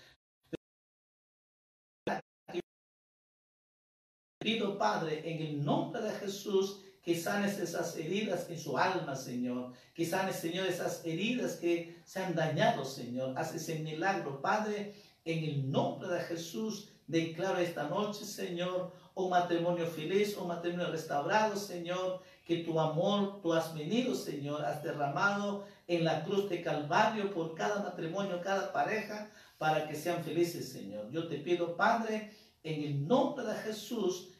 [4.45, 9.73] Pido, Padre, en el nombre de Jesús, que sanes esas heridas en su alma, Señor.
[9.95, 13.33] Que sanes, Señor, esas heridas que se han dañado, Señor.
[13.35, 14.93] Haz ese milagro, Padre,
[15.25, 16.89] en el nombre de Jesús.
[17.07, 22.21] Declaro esta noche, Señor, un matrimonio feliz, un matrimonio restaurado, Señor.
[22.45, 27.55] Que tu amor, tú has venido, Señor, has derramado en la cruz de Calvario por
[27.55, 29.27] cada matrimonio, cada pareja,
[29.57, 31.09] para que sean felices, Señor.
[31.09, 32.31] Yo te pido, Padre,
[32.61, 34.34] en el nombre de Jesús,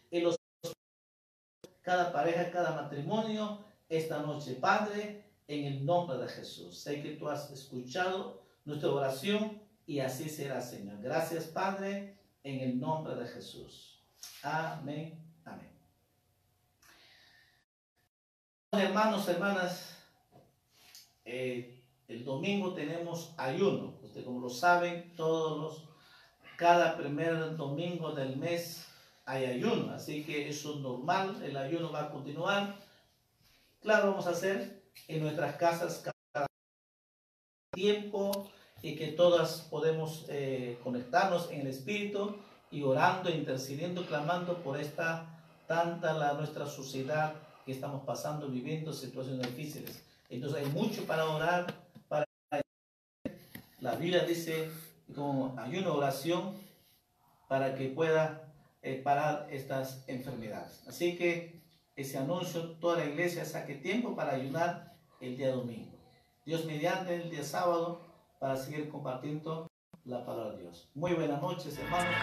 [1.86, 6.80] cada pareja, cada matrimonio, esta noche, Padre, en el nombre de Jesús.
[6.80, 11.00] Sé que tú has escuchado nuestra oración y así será, Señor.
[11.00, 14.02] Gracias, Padre, en el nombre de Jesús.
[14.42, 15.24] Amén.
[15.46, 15.70] Amén.
[18.72, 19.96] Hermanos, hermanas,
[21.24, 24.00] eh, el domingo tenemos ayuno.
[24.02, 25.90] Ustedes como lo saben, todos los,
[26.58, 28.88] cada primer domingo del mes
[29.26, 32.76] hay ayuno, así que eso es normal, el ayuno va a continuar.
[33.82, 36.48] Claro, vamos a hacer en nuestras casas cada
[37.74, 38.50] tiempo
[38.82, 42.38] y que todas podemos eh, conectarnos en el Espíritu
[42.70, 45.28] y orando, intercediendo, clamando por esta
[45.68, 47.34] tanta la nuestra sociedad
[47.66, 50.04] que estamos pasando, viviendo situaciones difíciles.
[50.30, 51.74] Entonces hay mucho para orar,
[52.08, 52.26] para
[53.80, 54.70] la Biblia dice
[55.16, 56.54] como ayuno, oración,
[57.48, 58.45] para que pueda
[58.86, 60.88] eh, parar estas enfermedades.
[60.88, 61.60] Así que
[61.96, 65.98] ese anuncio, toda la iglesia saque tiempo para ayunar el día domingo.
[66.46, 68.06] Dios mediante el día sábado
[68.40, 69.68] para seguir compartiendo
[70.04, 70.92] la palabra de Dios.
[70.94, 72.16] Muy buenas noches, hermanos.